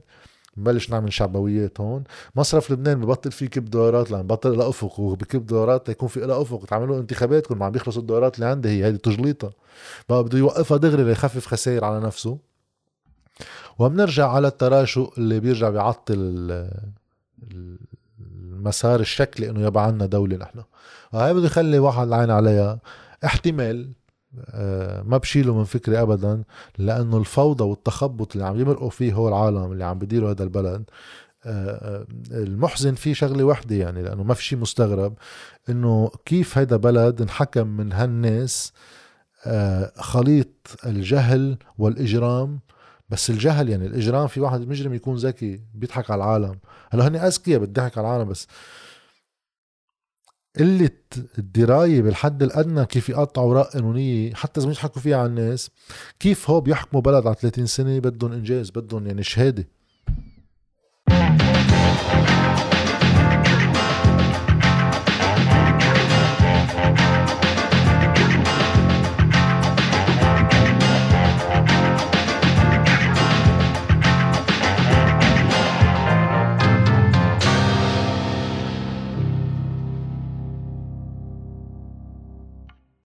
نبلش 0.57 0.91
نعمل 0.91 1.13
شعبويات 1.13 1.81
هون. 1.81 2.05
مصرف 2.37 2.71
لبنان 2.71 3.01
ببطل 3.01 3.33
فيه 3.33 3.47
كب 3.47 3.65
دولارات 3.65 4.11
لأن 4.11 4.27
بطل 4.27 4.59
لها 4.59 4.69
أفق 4.69 5.01
وبكب 5.01 5.47
دولارات 5.47 5.87
تيكون 5.87 6.09
في 6.09 6.21
لها 6.21 6.43
أفق. 6.43 6.65
تعملوا 6.65 7.01
انتخابات 7.01 7.47
كل 7.47 7.55
ما 7.57 7.67
عم 7.67 7.73
بيخلصوا 7.73 8.03
الدولارات 8.03 8.35
اللي 8.35 8.47
عندها 8.47 8.73
هي 8.73 8.85
هيدي 8.85 8.99
تجليطها 8.99 9.51
بقى 10.09 10.25
بده 10.25 10.39
يوقفها 10.39 10.77
دغري 10.77 11.05
ليخفف 11.05 11.47
خسائر 11.47 11.85
على 11.85 12.01
نفسه. 12.01 12.39
وبنرجع 13.79 14.29
على 14.29 14.49
التراشق 14.49 15.13
اللي 15.19 15.41
بيرجع 15.41 15.71
بيعطل 15.71 16.17
المسار 18.21 19.01
الشكلي 19.01 19.51
إنه 19.51 19.67
يبقى 19.67 19.85
عنا 19.87 20.07
دولة 20.07 20.37
نحن. 20.37 20.63
هاي 21.13 21.35
بده 21.35 21.47
يخلي 21.47 21.79
واحد 21.79 22.07
العين 22.07 22.31
عليها. 22.31 22.79
احتمال 23.25 23.89
آه، 23.89 24.02
ما 25.05 25.17
بشيله 25.17 25.59
من 25.59 25.65
فكري 25.65 26.03
ابدا 26.03 26.43
لأنه 26.79 27.17
الفوضى 27.17 27.65
والتخبط 27.65 28.33
اللي 28.33 28.47
عم 28.47 28.61
يمرقوا 28.61 28.91
فيه 28.91 29.13
هو 29.13 29.29
العالم 29.29 29.73
اللي 29.73 29.85
عم 29.85 29.99
بديروا 29.99 30.31
هذا 30.31 30.45
البلد. 30.45 30.85
آه، 31.47 31.71
آه، 31.71 32.07
المحزن 32.31 32.95
فيه 32.95 33.15
شغلة 33.15 33.45
وحدة 33.45 33.77
يعني 33.77 34.03
لأنه 34.03 34.23
ما 34.23 34.35
في 34.35 34.45
شيء 34.45 34.59
مستغرب 34.59 35.15
إنه 35.69 36.11
كيف 36.25 36.59
هيدا 36.59 36.77
بلد 36.77 37.21
انحكم 37.21 37.67
من 37.67 37.93
هالناس 37.93 38.73
خليط 39.97 40.49
الجهل 40.87 41.57
والإجرام. 41.79 42.61
بس 43.11 43.31
الجهل 43.31 43.69
يعني 43.69 43.87
الإجرام 43.87 44.27
في 44.27 44.41
واحد 44.41 44.61
مجرم 44.61 44.95
يكون 44.95 45.17
ذكي 45.17 45.61
بيضحك 45.75 46.11
على 46.11 46.25
العالم. 46.25 46.59
هلأ 46.91 47.09
هن 47.09 47.17
أذكياء 47.17 47.61
بتضحك 47.61 47.99
على 47.99 48.07
العالم 48.07 48.29
بس 48.29 48.49
قلة 50.59 50.91
الدراية 51.39 52.03
بالحد 52.03 52.43
الأدنى 52.43 52.87
كيف 52.87 53.09
يقطعوا 53.09 53.47
أوراق 53.47 53.73
قانونية 53.73 54.35
حتى 54.35 54.61
إذا 54.61 54.69
مش 54.69 54.77
يحكوا 54.77 55.03
فيها 55.03 55.17
على 55.17 55.27
الناس 55.27 55.71
كيف 56.21 56.51
هو 56.51 56.61
بيحكموا 56.61 57.03
بلد 57.03 57.27
على 57.27 57.37
30 57.41 57.67
سنة 57.67 57.99
بدهم 57.99 58.33
إنجاز 58.33 58.71
بدهم 58.71 59.07
يعني 59.07 59.23
شهادة. 59.23 59.69